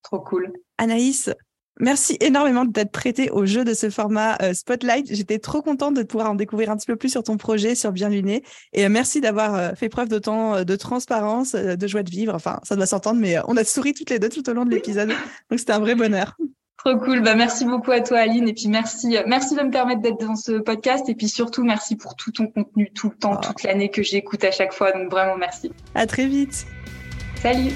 Trop 0.04 0.20
cool. 0.20 0.52
Anaïs, 0.78 1.32
merci 1.80 2.18
énormément 2.20 2.66
d'être 2.66 2.92
prêtée 2.92 3.30
au 3.32 3.46
jeu 3.46 3.64
de 3.64 3.74
ce 3.74 3.90
format 3.90 4.38
euh, 4.42 4.54
Spotlight. 4.54 5.08
J'étais 5.14 5.40
trop 5.40 5.62
contente 5.62 5.96
de 5.96 6.04
pouvoir 6.04 6.32
en 6.32 6.36
découvrir 6.36 6.70
un 6.70 6.78
petit 6.78 6.88
peu 6.88 6.96
plus 6.96 7.10
sur 7.10 7.24
ton 7.24 7.38
projet, 7.38 7.76
sur 7.76 7.92
Bien 7.92 8.10
Luné. 8.10 8.44
Et 8.74 8.88
merci 8.90 9.22
d'avoir 9.22 9.78
fait 9.78 9.90
preuve 9.90 10.10
d'autant 10.10 10.64
de 10.64 10.76
transparence, 10.76 11.54
de 11.54 11.88
joie 11.88 12.04
de 12.04 12.12
vivre. 12.12 12.36
Enfin, 12.36 12.60
ça 12.64 12.76
doit 12.76 12.86
s'entendre, 12.86 13.20
mais 13.20 13.38
on 13.48 13.58
a 13.58 13.64
souri 13.64 13.94
toutes 13.94 14.10
les 14.10 14.20
deux 14.20 14.30
tout 14.30 14.48
au 14.50 14.54
long 14.54 14.66
de 14.66 14.72
l'épisode. 14.72 15.10
Donc, 15.50 15.60
c'était 15.60 15.74
un 15.74 15.80
vrai 15.80 15.96
bonheur. 15.96 16.36
Trop 16.84 16.98
cool. 16.98 17.22
Bah, 17.22 17.36
merci 17.36 17.64
beaucoup 17.64 17.92
à 17.92 18.02
toi, 18.02 18.20
Aline. 18.20 18.50
Et 18.50 18.54
puis, 18.54 18.68
merci, 18.68 19.16
merci 19.26 19.56
de 19.56 19.62
me 19.62 19.72
permettre 19.72 20.02
d'être 20.02 20.20
dans 20.20 20.36
ce 20.36 20.60
podcast. 20.60 21.08
Et 21.08 21.16
puis, 21.16 21.30
surtout, 21.30 21.64
merci 21.64 21.96
pour 21.96 22.16
tout 22.16 22.32
ton 22.32 22.48
contenu, 22.48 22.92
tout 22.92 23.10
le 23.10 23.16
temps, 23.16 23.36
ah. 23.36 23.42
toute 23.42 23.64
l'année 23.64 23.90
que 23.90 24.04
j'écoute 24.04 24.44
à 24.44 24.52
chaque 24.52 24.74
fois. 24.74 24.92
Donc, 24.92 25.10
vraiment, 25.10 25.38
merci. 25.38 25.72
À 25.96 26.06
très 26.06 26.28
vite. 26.28 26.66
Salut. 27.42 27.72